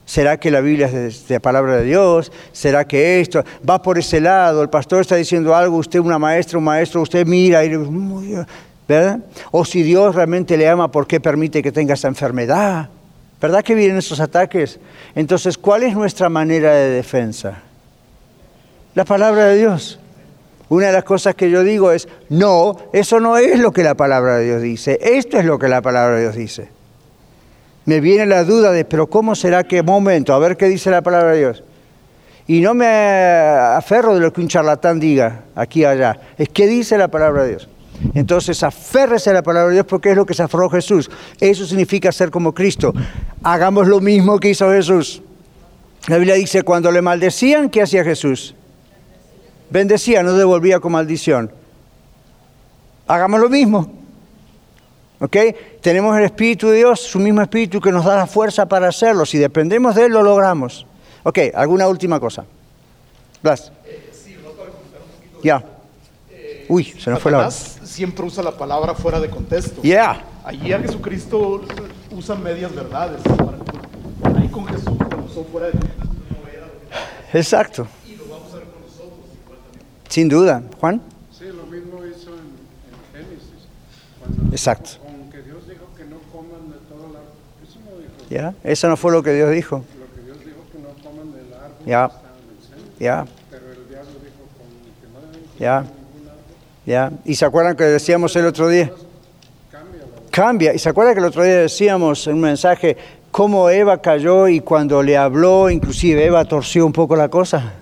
[0.06, 2.32] ¿Será que la Biblia es de, palabra de Dios?
[2.52, 4.62] ¿Será que esto va por ese lado?
[4.62, 7.72] El pastor está diciendo algo, usted una maestra, un maestro, usted mira y
[8.86, 9.20] ¿verdad?
[9.52, 12.90] O si Dios realmente le ama, ¿por qué permite que tenga esa enfermedad?
[13.42, 14.80] ¿Verdad que vienen esos ataques?
[15.16, 17.62] Entonces, ¿cuál es nuestra manera de defensa?
[18.96, 20.00] La palabra de Dios.
[20.68, 23.96] Una de las cosas que yo digo es, no, eso no es lo que la
[23.96, 26.83] palabra de Dios dice, esto es lo que la palabra de Dios dice
[27.86, 30.34] me viene la duda de, pero ¿cómo será que momento?
[30.34, 31.64] A ver qué dice la palabra de Dios.
[32.48, 36.20] Y no me aferro de lo que un charlatán diga aquí allá.
[36.38, 37.70] Es que dice la palabra de Dios.
[38.14, 41.10] Entonces aférrese a la palabra de Dios porque es lo que se aferró Jesús.
[41.40, 42.94] Eso significa ser como Cristo.
[43.44, 45.22] Hagamos lo mismo que hizo Jesús.
[46.08, 48.56] La Biblia dice, cuando le maldecían, ¿qué hacía Jesús?
[49.70, 51.50] Bendecía, no devolvía con maldición.
[53.08, 54.03] Hagamos lo mismo.
[55.24, 55.38] ¿Ok?
[55.80, 59.26] Tenemos el Espíritu de Dios, su mismo Espíritu que nos da la fuerza para hacerlo.
[59.26, 60.86] Si dependemos de Él, lo logramos.
[61.24, 62.44] Ok, ¿alguna última cosa?
[63.42, 63.72] Blas.
[65.42, 65.64] Ya.
[66.68, 69.82] Uy, se nos fue la siempre usa la palabra fuera de contexto.
[69.82, 70.26] Ya.
[70.44, 71.62] Allí a Jesucristo
[72.12, 73.22] usa medias verdades.
[74.36, 76.68] Ahí con Jesús cuando usó fuera de contexto no era
[77.40, 77.88] Exacto.
[78.06, 79.20] Y lo vamos a ver con nosotros
[80.10, 80.64] Sin duda.
[80.82, 81.02] Juan.
[81.32, 84.52] Sí, lo mismo hizo en, en Génesis.
[84.52, 85.03] Exacto.
[88.34, 88.56] ¿Ya?
[88.64, 89.84] Eso no fue lo que Dios dijo.
[90.00, 92.10] Lo que Dios dijo que no coman del árbol ya.
[93.00, 93.26] Ya.
[93.52, 94.44] Pero el diablo dijo
[95.00, 95.86] que no deben ya.
[96.84, 97.12] Ya.
[97.26, 98.92] ¿Y se acuerdan que decíamos el otro día?
[100.32, 100.74] Cambia.
[100.74, 102.98] ¿Y se acuerdan que el otro día decíamos en un mensaje
[103.30, 107.74] cómo Eva cayó y cuando le habló, inclusive Eva torció un poco la cosa?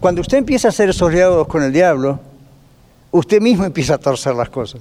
[0.00, 2.18] Cuando usted empieza a hacer esos diálogos con el diablo,
[3.12, 4.80] usted mismo empieza a torcer las cosas.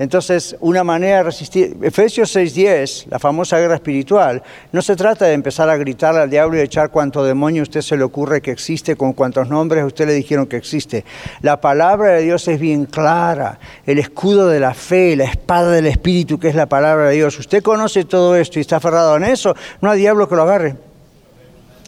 [0.00, 4.42] Entonces, una manera de resistir, Efesios 6:10, la famosa guerra espiritual,
[4.72, 7.82] no se trata de empezar a gritar al diablo y echar cuanto demonio a usted
[7.82, 11.04] se le ocurre que existe, con cuantos nombres a usted le dijeron que existe.
[11.42, 15.84] La palabra de Dios es bien clara, el escudo de la fe, la espada del
[15.84, 17.38] espíritu que es la palabra de Dios.
[17.38, 20.76] Usted conoce todo esto y está aferrado en eso, no hay diablo que lo agarre.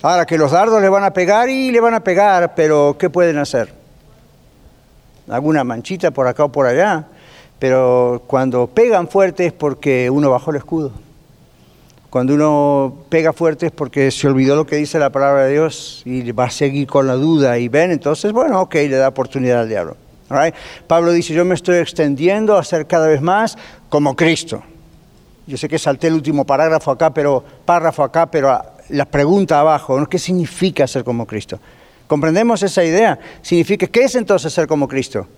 [0.03, 3.09] Ahora que los dardos le van a pegar y le van a pegar, pero ¿qué
[3.09, 3.73] pueden hacer?
[5.31, 7.07] Alguna manchita por acá o por allá
[7.63, 10.91] pero cuando pegan fuerte es porque uno bajó el escudo.
[12.11, 16.03] Cuando uno pega fuerte es porque se olvidó lo que dice la palabra de Dios
[16.05, 19.61] y va a seguir con la duda y ven, entonces, bueno, ok, le da oportunidad
[19.61, 19.97] al diablo.
[20.89, 23.57] Pablo dice, yo me estoy extendiendo a ser cada vez más
[23.89, 24.61] como Cristo.
[25.47, 30.05] Yo sé que salté el último parágrafo acá, pero párrafo acá, pero la pregunta abajo,
[30.07, 31.61] ¿qué significa ser como Cristo?
[32.09, 33.21] ¿Comprendemos esa idea?
[33.41, 35.29] Significa, ¿qué es entonces ser como Cristo?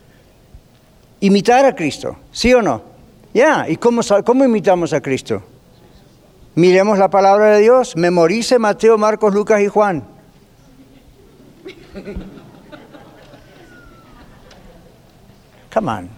[1.21, 2.83] Imitar a Cristo, ¿sí o no?
[3.33, 5.43] Ya, ¿y cómo, cómo imitamos a Cristo?
[6.55, 10.05] Miremos la palabra de Dios, memorice Mateo, Marcos, Lucas y Juan.
[15.73, 16.09] Come on.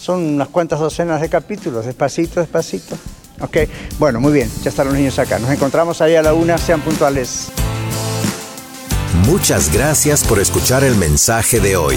[0.00, 2.96] Son unas cuantas docenas de capítulos, despacito, despacito.
[3.40, 3.58] Ok,
[4.00, 5.38] bueno, muy bien, ya están los niños acá.
[5.38, 7.52] Nos encontramos ahí a la una, sean puntuales.
[9.26, 11.96] Muchas gracias por escuchar el mensaje de hoy.